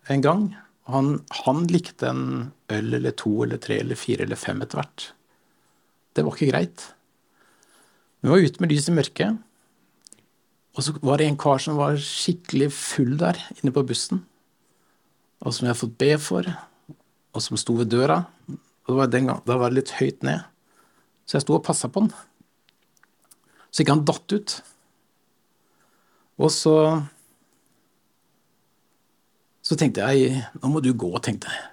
en 0.10 0.22
gang. 0.26 0.56
og 0.88 0.94
han, 0.96 1.10
han, 1.46 1.68
likte 1.70 2.10
en 2.10 2.24
øl 2.74 2.94
eller 2.98 3.14
to 3.14 3.44
eller 3.46 3.58
tre 3.62 3.78
eller 3.84 3.96
fire 3.96 4.26
eller 4.26 4.40
fem 4.40 4.62
etter 4.62 4.82
hvert. 4.82 5.12
Det 6.18 6.26
var 6.26 6.34
ikke 6.34 6.50
greit. 6.50 6.86
Vi 8.22 8.32
var 8.32 8.41
ute 8.41 8.60
med 8.60 8.74
lys 8.74 8.89
i 8.89 8.95
mørket, 8.97 9.38
og 10.76 10.84
så 10.84 10.95
var 11.04 11.20
det 11.20 11.28
en 11.30 11.38
kar 11.39 11.62
som 11.62 11.78
var 11.78 12.00
skikkelig 12.02 12.72
full 12.74 13.14
der 13.22 13.38
inne 13.60 13.74
på 13.76 13.84
bussen, 13.86 14.24
og 15.39 15.54
som 15.54 15.68
jeg 15.68 15.74
hadde 15.74 15.82
fått 15.84 16.00
be 16.02 16.10
for, 16.20 16.50
og 17.36 17.45
som 17.45 17.60
sto 17.60 17.78
ved 17.78 17.91
døra. 17.93 18.24
Og 18.89 18.97
var 18.97 19.12
gang, 19.14 19.30
da 19.45 19.60
var 19.62 19.70
det 19.70 19.84
litt 19.84 19.93
høyt 20.00 20.26
ned, 20.26 20.41
så 21.30 21.38
jeg 21.38 21.45
sto 21.45 21.60
og 21.60 21.66
passa 21.68 21.91
på 21.91 22.02
han. 22.02 22.12
Så 23.70 23.84
ikke 23.84 23.93
han 23.93 24.08
datt 24.08 24.34
ut. 24.34 24.56
Og 26.41 26.50
så 26.50 26.76
så 29.70 29.78
tenkte 29.78 30.07
jeg 30.09 30.41
nå 30.57 30.72
må 30.74 30.82
du 30.82 30.89
gå, 30.97 31.11
tenkte 31.22 31.51
jeg. 31.53 31.67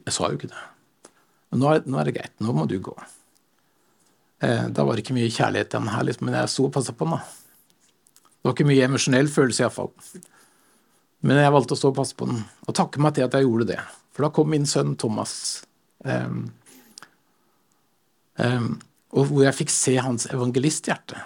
Jeg 0.00 0.14
sa 0.14 0.30
jo 0.30 0.38
ikke 0.38 0.48
det. 0.48 0.62
Men 1.52 1.60
nå 1.62 1.74
nå 1.84 2.00
er 2.00 2.08
det 2.08 2.14
greit. 2.16 2.34
Nå 2.40 2.54
må 2.56 2.64
du 2.70 2.78
gå. 2.82 2.94
Eh, 4.40 4.64
da 4.72 4.84
var 4.84 4.96
det 4.96 5.04
ikke 5.04 5.16
mye 5.16 5.32
kjærlighet 5.32 5.76
igjen 5.76 5.92
her, 5.92 6.06
liksom, 6.08 6.28
men 6.28 6.38
jeg 6.40 6.52
sto 6.52 6.64
og 6.68 6.72
passa 6.72 6.94
på 6.96 7.08
den. 7.08 7.20
Det 8.24 8.48
var 8.48 8.56
ikke 8.56 8.68
mye 8.68 8.88
emosjonell 8.88 9.30
følelse, 9.32 9.64
iallfall. 9.64 9.92
Men 11.26 11.40
jeg 11.40 11.52
valgte 11.54 11.76
å 11.76 11.80
stå 11.80 11.92
og 11.92 12.00
passe 12.00 12.16
på 12.16 12.28
den, 12.30 12.42
og 12.64 12.76
takke 12.76 13.00
meg 13.02 13.16
til 13.16 13.26
at 13.26 13.36
jeg 13.36 13.46
gjorde 13.46 13.68
det. 13.72 13.78
For 14.16 14.26
da 14.26 14.32
kom 14.32 14.52
min 14.52 14.68
sønn 14.68 14.96
Thomas, 15.00 15.36
eh, 16.04 16.36
eh, 18.44 18.68
og 19.16 19.30
hvor 19.30 19.44
jeg 19.44 19.60
fikk 19.60 19.72
se 19.72 19.96
hans 20.00 20.28
evangelisthjerte. 20.32 21.20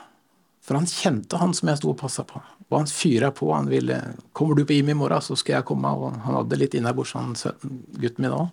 For 0.71 0.79
han 0.79 0.87
kjente 0.87 1.35
han 1.41 1.51
som 1.51 1.67
jeg 1.67 1.81
sto 1.81 1.89
og 1.91 1.97
passa 1.99 2.23
på. 2.23 2.39
Og 2.71 2.77
han 2.77 2.87
fyra 2.87 3.33
på. 3.35 3.49
Han 3.51 3.67
ville 3.67 4.15
'Kommer 4.33 4.55
du 4.55 4.65
på 4.65 4.79
IMI 4.79 4.93
i 4.93 4.95
morgen, 4.95 5.21
så 5.21 5.37
skal 5.37 5.55
jeg 5.55 5.65
komme.' 5.65 5.91
Og 5.99 6.13
han 6.13 6.35
hadde 6.35 6.57
litt 6.57 6.75
innabords, 6.75 7.13
han 7.13 7.35
gutten 7.35 8.23
min 8.23 8.31
òg. 8.31 8.51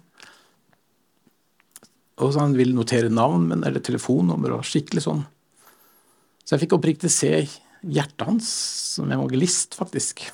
Og 2.18 2.34
så 2.34 2.40
han 2.40 2.58
ville 2.58 2.74
notere 2.74 3.10
navn 3.10 3.48
men, 3.48 3.64
eller 3.64 3.80
telefonnummer 3.80 4.50
og 4.52 4.66
skikkelig 4.66 5.04
sånn. 5.06 5.28
Så 6.44 6.56
jeg 6.56 6.66
fikk 6.66 6.74
oppriktig 6.74 7.12
se 7.12 7.48
hjertet 7.86 8.26
hans 8.26 8.50
som 8.96 9.12
evangelist, 9.12 9.76
faktisk. 9.76 10.32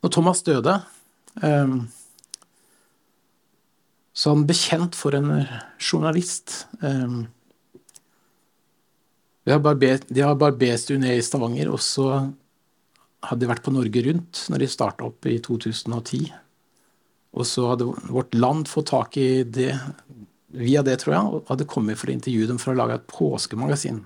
Når 0.00 0.10
Thomas 0.10 0.42
døde 0.42 0.82
um, 1.42 1.90
så 4.14 4.30
han 4.30 4.46
bekjent 4.46 4.96
for 4.96 5.14
en 5.14 5.44
journalist. 5.78 6.66
Um, 6.80 7.28
de 9.48 10.20
har 10.20 10.36
barbert 10.36 10.90
ned 10.92 11.14
i 11.14 11.24
Stavanger, 11.24 11.70
og 11.72 11.80
så 11.80 12.10
hadde 13.24 13.40
de 13.40 13.48
vært 13.50 13.64
på 13.64 13.72
Norge 13.72 14.02
Rundt 14.04 14.44
når 14.52 14.62
de 14.62 14.68
starta 14.70 15.06
opp 15.08 15.26
i 15.26 15.38
2010. 15.42 16.28
Og 17.38 17.46
så 17.48 17.64
hadde 17.70 17.88
Vårt 18.12 18.36
Land 18.36 18.68
fått 18.68 18.90
tak 18.92 19.16
i 19.20 19.42
det 19.44 19.72
via 20.58 20.82
det, 20.84 20.98
tror 21.02 21.14
jeg, 21.14 21.24
og 21.24 21.50
hadde 21.50 21.68
kommet 21.68 22.00
for 22.00 22.10
å 22.10 22.14
intervjue 22.14 22.48
dem 22.48 22.60
for 22.60 22.72
å 22.72 22.78
lage 22.78 22.98
et 22.98 23.08
påskemagasin. 23.10 24.02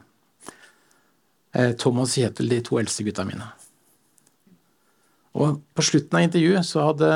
Eh, 1.52 1.74
Thomas 1.78 2.16
Kjetil, 2.16 2.50
de 2.50 2.62
to 2.64 2.80
eldste 2.80 3.06
gutta 3.06 3.26
mine. 3.28 3.46
Og 5.38 5.60
på 5.72 5.84
slutten 5.86 6.18
av 6.18 6.26
intervjuet 6.26 6.66
så 6.66 6.88
hadde, 6.90 7.10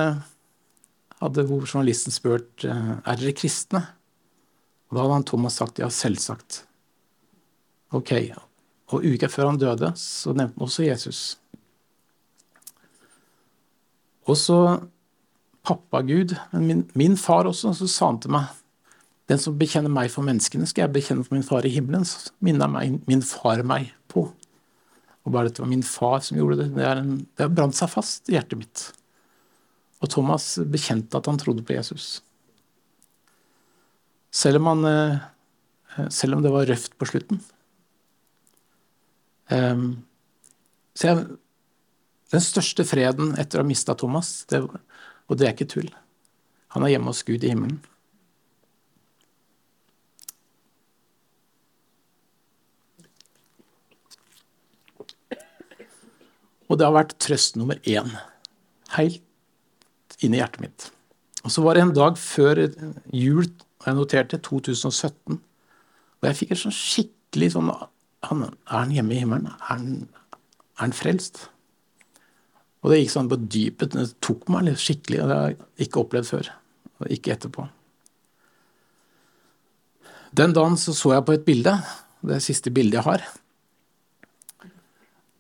hadde 1.21 1.47
journalisten 1.49 2.15
spurt 2.15 2.65
eh, 2.69 2.93
er 3.03 3.19
dere 3.19 3.35
kristne. 3.37 3.83
Og 4.87 4.97
da 4.97 5.03
hadde 5.05 5.19
han 5.19 5.29
Thomas 5.33 5.59
sagt 5.59 5.83
ja, 5.83 5.91
selvsagt. 5.93 6.66
Ok. 7.97 8.13
Og 8.95 9.03
uka 9.03 9.31
før 9.33 9.51
han 9.51 9.59
døde, 9.61 9.91
så 9.99 10.35
nevnte 10.37 10.55
han 10.59 10.69
også 10.69 10.87
Jesus. 10.87 11.23
Og 14.27 14.39
så 14.39 14.61
pappa 15.67 16.03
Gud, 16.07 16.37
min, 16.53 16.85
min 16.95 17.17
far 17.19 17.49
også, 17.49 17.73
så 17.75 17.89
sa 17.91 18.13
han 18.13 18.23
til 18.23 18.35
meg 18.37 18.55
den 19.27 19.41
som 19.43 19.57
bekjenner 19.59 19.91
meg 19.91 20.11
for 20.15 20.27
menneskene, 20.27 20.69
skal 20.71 20.85
jeg 20.85 20.95
bekjenne 20.95 21.25
for 21.27 21.35
min 21.35 21.47
far 21.47 21.67
i 21.67 21.73
himmelen. 21.75 22.05
Så 22.07 22.31
minner 22.47 22.71
meg, 22.71 23.01
min 23.11 23.25
far 23.27 23.65
meg 23.67 23.91
på. 24.13 24.29
Og 25.27 25.35
bare 25.35 25.51
dette 25.51 25.65
var 25.65 25.71
min 25.73 25.83
far 25.83 26.21
som 26.23 26.39
gjorde 26.39 26.61
det. 26.61 26.69
Det, 26.77 26.87
en, 26.87 27.17
det 27.35 27.49
brant 27.51 27.75
seg 27.75 27.91
fast 27.91 28.31
i 28.31 28.37
hjertet 28.37 28.61
mitt. 28.61 28.85
Og 29.99 30.13
Thomas 30.13 30.53
bekjente 30.71 31.19
at 31.19 31.27
han 31.27 31.41
trodde 31.43 31.67
på 31.67 31.75
Jesus. 31.75 32.21
Selv 34.31 34.61
om, 34.61 34.71
han, 34.71 34.87
eh, 35.97 36.07
selv 36.15 36.37
om 36.37 36.45
det 36.45 36.55
var 36.55 36.71
røft 36.71 36.95
på 36.95 37.11
slutten. 37.11 37.43
Um, 39.53 40.05
så 40.97 41.11
jeg, 41.11 41.27
den 42.35 42.43
største 42.43 42.87
freden 42.89 43.35
etter 43.39 43.61
å 43.61 43.65
ha 43.65 43.69
mista 43.69 43.95
Thomas, 43.99 44.41
det, 44.51 44.63
og 44.65 45.39
det 45.39 45.47
er 45.47 45.55
ikke 45.55 45.69
tull 45.71 45.93
Han 46.75 46.83
er 46.83 46.97
hjemme 46.97 47.13
hos 47.13 47.23
Gud 47.27 47.45
i 47.47 47.53
himmelen. 47.53 47.79
Og 56.67 56.79
det 56.79 56.87
har 56.89 56.97
vært 56.97 57.15
trøst 57.23 57.57
nummer 57.57 57.79
én. 57.87 58.11
Helt 58.97 59.23
inni 60.21 60.41
hjertet 60.41 60.63
mitt. 60.65 60.89
Og 61.47 61.53
så 61.55 61.63
var 61.63 61.79
det 61.79 61.85
en 61.87 61.95
dag 61.95 62.19
før 62.19 62.65
jul, 63.15 63.47
og 63.47 63.87
jeg 63.87 63.97
noterte 63.97 64.41
2017, 64.43 65.39
og 65.39 66.27
jeg 66.27 66.39
fikk 66.41 66.53
et 66.53 66.63
sånn 66.65 66.75
skikkelig 66.75 67.53
sånn 67.55 67.71
han, 68.25 68.43
Er 68.43 68.79
han 68.79 68.95
hjemme 68.95 69.15
i 69.15 69.21
himmelen? 69.21 69.47
Er 69.47 69.67
han, 69.69 70.09
er 70.33 70.81
han 70.81 70.97
frelst? 70.97 71.49
Og 72.83 72.93
det 72.93 73.01
gikk 73.01 73.13
sånn 73.13 73.31
på 73.31 73.39
dypet. 73.51 73.95
Det 73.97 74.07
tok 74.25 74.49
meg 74.53 74.69
litt 74.69 74.83
skikkelig, 74.83 75.23
og 75.23 75.29
det 75.29 75.37
har 75.37 75.49
jeg 75.51 75.89
ikke 75.89 76.03
opplevd 76.05 76.29
før. 76.31 76.51
Og 77.03 77.11
ikke 77.13 77.35
etterpå. 77.35 77.67
Den 80.37 80.55
dagen 80.57 80.77
så, 80.79 80.95
så 80.95 81.15
jeg 81.15 81.27
på 81.27 81.35
et 81.37 81.47
bilde, 81.47 81.75
det 82.27 82.41
siste 82.45 82.71
bildet 82.75 83.01
jeg 83.01 83.07
har. 83.07 83.27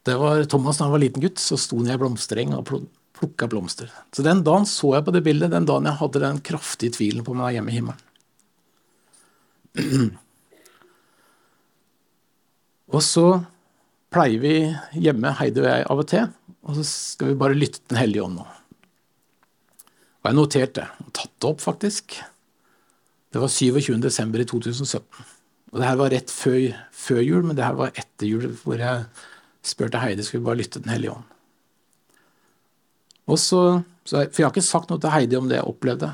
Det 0.07 0.15
var 0.19 0.45
Thomas 0.51 0.79
da 0.79 0.87
han 0.87 0.95
var 0.95 1.03
liten 1.03 1.23
gutt, 1.23 1.39
så 1.43 1.59
sto 1.59 1.79
han 1.81 1.89
i 1.91 1.95
ei 1.95 2.01
blomstereng 2.01 2.55
og 2.57 2.69
plukka 3.17 3.49
blomster. 3.51 3.91
Så 4.15 4.23
den 4.27 4.45
dagen 4.47 4.67
så 4.71 4.95
jeg 4.95 5.07
på 5.07 5.15
det 5.15 5.25
bildet, 5.27 5.55
den 5.55 5.67
dagen 5.69 5.89
jeg 5.89 6.01
hadde 6.01 6.23
den 6.23 6.43
kraftige 6.47 6.95
tvilen 6.99 7.27
på 7.27 7.35
om 7.35 7.43
han 7.43 7.51
er 7.51 7.57
hjemme 7.59 7.73
i 7.73 7.79
himmelen. 7.79 8.03
Og 12.95 13.03
så 13.03 13.27
pleier 14.15 14.43
vi 14.43 14.55
hjemme, 15.03 15.33
Heidi 15.41 15.63
og 15.63 15.69
jeg, 15.69 15.87
av 15.91 16.03
og 16.03 16.09
til, 16.11 16.29
og 16.67 16.79
så 16.79 16.85
skal 16.87 17.33
vi 17.33 17.41
bare 17.41 17.59
lytte 17.59 17.81
til 17.81 17.95
Den 17.95 18.01
hellige 18.01 18.27
ånd 18.27 18.39
nå. 18.39 18.47
Og 20.23 20.31
jeg 20.31 20.39
noterte 20.39 20.89
og 21.03 21.13
tatt 21.15 21.33
det 21.39 21.49
opp, 21.51 21.63
faktisk. 21.63 22.17
Det 23.31 23.43
var 23.43 23.51
27. 23.53 23.97
desember 24.03 24.43
i 24.43 24.47
2017. 24.49 25.27
Og 25.73 25.81
det 25.81 25.87
her 25.87 25.99
var 25.99 26.13
rett 26.15 26.31
før, 26.33 26.61
før 26.95 27.23
jul, 27.23 27.43
men 27.47 27.59
det 27.59 27.67
her 27.67 27.79
var 27.79 27.95
etter 27.95 28.31
jul, 28.31 28.47
hvor 28.63 28.81
jeg 28.81 29.05
spurte 29.67 30.01
Heidi 30.01 30.25
skulle 30.25 30.45
vi 30.45 30.49
bare 30.51 30.61
lytte 30.63 30.79
til 30.79 30.87
Den 30.87 30.95
hellige 30.95 31.17
ånd. 31.17 31.33
Og 33.27 33.39
så, 33.43 33.61
for 34.07 34.23
jeg 34.23 34.47
har 34.47 34.55
ikke 34.55 34.63
sagt 34.63 34.91
noe 34.91 35.03
til 35.03 35.11
Heidi 35.11 35.39
om 35.39 35.51
det 35.51 35.59
jeg 35.59 35.67
opplevde. 35.67 36.13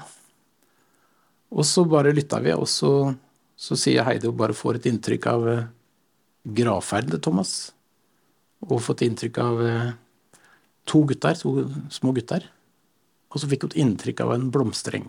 Og 1.52 1.68
så 1.68 1.84
bare 1.84 2.14
lytta 2.16 2.40
vi, 2.40 2.54
og 2.56 2.64
så, 2.68 3.12
så 3.56 3.76
sier 3.76 4.08
Heidi 4.08 4.30
og 4.30 4.38
bare 4.40 4.56
får 4.56 4.80
et 4.80 4.88
inntrykk 4.88 5.28
av 5.28 5.48
gravferden 6.42 7.14
til 7.14 7.22
Thomas. 7.22 7.72
Og 8.68 8.82
fått 8.82 9.02
inntrykk 9.06 9.38
av 9.42 9.62
eh, 9.66 9.90
to 10.88 11.02
gutter, 11.08 11.38
to 11.38 11.66
små 11.92 12.14
gutter. 12.16 12.46
Og 13.32 13.40
så 13.40 13.48
fikk 13.50 13.66
hun 13.66 13.72
et 13.72 13.82
inntrykk 13.84 14.24
av 14.24 14.34
en 14.36 14.48
blomstereng. 14.54 15.08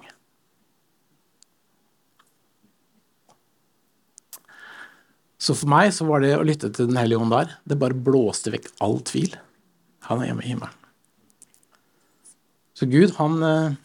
Så 5.43 5.55
for 5.59 5.67
meg 5.67 5.89
så 5.91 6.07
var 6.07 6.23
det 6.23 6.37
å 6.37 6.45
lytte 6.47 6.69
til 6.71 6.87
Den 6.87 6.99
hellige 7.01 7.19
ånd 7.19 7.33
der, 7.35 7.57
det 7.67 7.79
bare 7.81 7.97
blåste 7.99 8.53
vekk 8.53 8.69
all 8.83 9.01
tvil. 9.03 9.35
Han 10.07 10.21
er 10.21 10.29
hjemme 10.29 10.45
i 10.45 10.51
himmelen. 10.53 10.79
Så 12.73 12.87
Gud, 12.89 13.15
han 13.19 13.43
eh, 13.43 13.75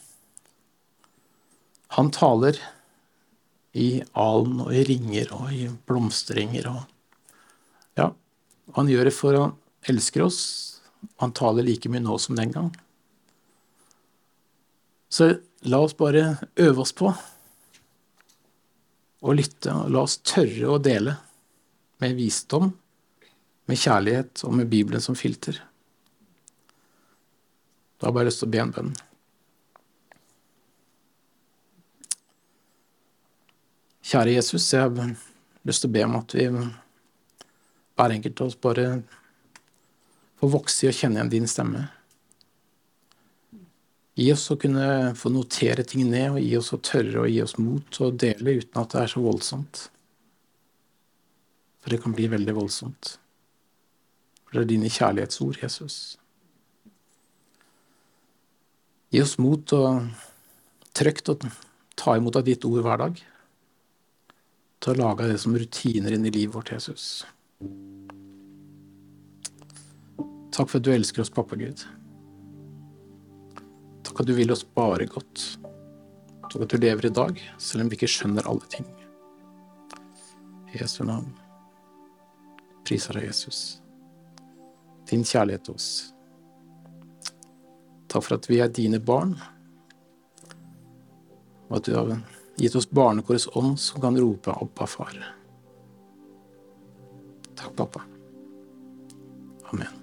Han 1.99 2.11
taler 2.15 2.59
i 3.75 4.03
alen 4.13 4.61
og 4.63 4.71
i 4.77 4.85
ringer 4.87 5.33
og 5.35 5.51
i 5.55 5.67
blomsterenger 5.89 6.69
og 6.71 6.83
han 8.77 8.91
gjør 8.91 9.09
det 9.09 9.15
for 9.17 9.37
han 9.39 9.57
elsker 9.89 10.27
oss. 10.27 10.41
Han 11.23 11.33
taler 11.37 11.67
like 11.67 11.89
mye 11.91 12.03
nå 12.05 12.19
som 12.21 12.37
den 12.37 12.53
gang. 12.53 12.71
Så 15.09 15.31
la 15.61 15.81
oss 15.81 15.97
bare 15.97 16.37
øve 16.61 16.85
oss 16.85 16.93
på 16.93 17.09
å 19.19 19.35
lytte, 19.35 19.73
og 19.73 19.91
la 19.91 20.05
oss 20.05 20.19
tørre 20.23 20.69
å 20.71 20.83
dele 20.83 21.17
med 22.03 22.15
visdom, 22.19 22.71
med 23.67 23.81
kjærlighet 23.81 24.45
og 24.47 24.55
med 24.61 24.69
Bibelen 24.71 25.03
som 25.03 25.17
filter. 25.19 25.59
Da 27.99 28.07
har 28.07 28.13
jeg 28.13 28.19
bare 28.19 28.29
lyst 28.29 28.45
til 28.45 28.49
å 28.49 28.53
be 28.53 28.61
en 28.63 28.75
bønn. 28.77 28.93
Kjære 34.09 34.37
Jesus, 34.39 34.69
jeg 34.73 34.87
har 34.87 35.17
lyst 35.69 35.83
til 35.83 35.91
å 35.91 35.97
be 35.97 36.05
om 36.07 36.15
at 36.21 36.37
vi 36.37 36.47
hver 37.99 38.15
enkelt 38.15 38.41
av 38.41 38.53
oss 38.53 38.61
bare 38.63 38.89
får 40.39 40.53
vokse 40.53 40.87
i 40.87 40.91
å 40.91 40.95
kjenne 40.95 41.19
igjen 41.19 41.33
din 41.33 41.49
stemme. 41.51 41.89
Gi 44.19 44.33
oss 44.35 44.49
å 44.51 44.59
kunne 44.59 45.15
få 45.19 45.31
notere 45.31 45.85
ting 45.87 46.09
ned, 46.11 46.33
og 46.35 46.43
gi 46.43 46.57
oss 46.59 46.73
å 46.75 46.81
tørre 46.83 47.25
og 47.25 47.31
gi 47.31 47.43
oss 47.43 47.55
mot 47.59 48.01
å 48.03 48.11
dele 48.11 48.59
uten 48.59 48.81
at 48.81 48.95
det 48.95 49.03
er 49.03 49.13
så 49.13 49.23
voldsomt. 49.23 49.85
For 51.83 51.95
det 51.95 52.01
kan 52.03 52.15
bli 52.15 52.27
veldig 52.31 52.55
voldsomt. 52.57 53.13
For 54.47 54.59
det 54.59 54.65
er 54.65 54.71
dine 54.73 54.91
kjærlighetsord, 54.91 55.61
Jesus. 55.63 56.19
Gi 59.15 59.23
oss 59.23 59.39
mot 59.41 59.75
og 59.77 60.11
trygt 60.99 61.31
å 61.31 61.39
ta 61.99 62.19
imot 62.19 62.39
av 62.39 62.47
ditt 62.47 62.67
ord 62.67 62.83
hver 62.85 63.03
dag. 63.07 63.23
Til 64.83 64.95
å 64.95 65.03
lage 65.03 65.31
det 65.31 65.39
som 65.43 65.55
rutiner 65.59 66.15
inn 66.15 66.27
i 66.27 66.35
livet 66.35 66.55
vårt, 66.59 66.75
Jesus. 66.75 67.23
Takk 70.59 70.73
for 70.73 70.81
at 70.81 70.87
du 70.89 70.91
elsker 70.91 71.23
oss, 71.23 71.31
pappa 71.31 71.55
Gud. 71.55 71.85
Takk 74.03 74.25
at 74.25 74.27
du 74.27 74.33
vil 74.35 74.51
oss 74.51 74.65
bare 74.75 75.07
godt. 75.07 75.45
Takk 76.49 76.65
at 76.65 76.73
du 76.73 76.81
lever 76.83 77.07
i 77.07 77.13
dag, 77.15 77.39
selv 77.63 77.85
om 77.85 77.93
vi 77.93 77.95
ikke 77.95 78.11
skjønner 78.11 78.49
alle 78.51 78.67
ting. 78.73 78.89
Jesu 80.75 81.05
navn 81.07 81.31
priser 82.83 83.15
deg, 83.15 83.29
Jesus. 83.29 83.61
Din 85.07 85.23
kjærlighet 85.23 85.69
til 85.69 85.79
oss. 85.79 85.89
Takk 88.11 88.27
for 88.27 88.41
at 88.41 88.51
vi 88.51 88.59
er 88.65 88.75
dine 88.75 88.99
barn, 88.99 89.37
og 91.69 91.79
at 91.79 91.87
du 91.87 91.95
har 91.95 92.17
gitt 92.59 92.75
oss 92.75 92.91
barnekårets 92.91 93.47
ånd 93.55 93.77
som 93.79 94.03
kan 94.03 94.19
rope 94.19 94.51
'Abba, 94.51 94.91
far'. 94.91 95.38
Takk, 97.59 97.75
pappa. 97.75 98.07
Amen. 99.73 99.98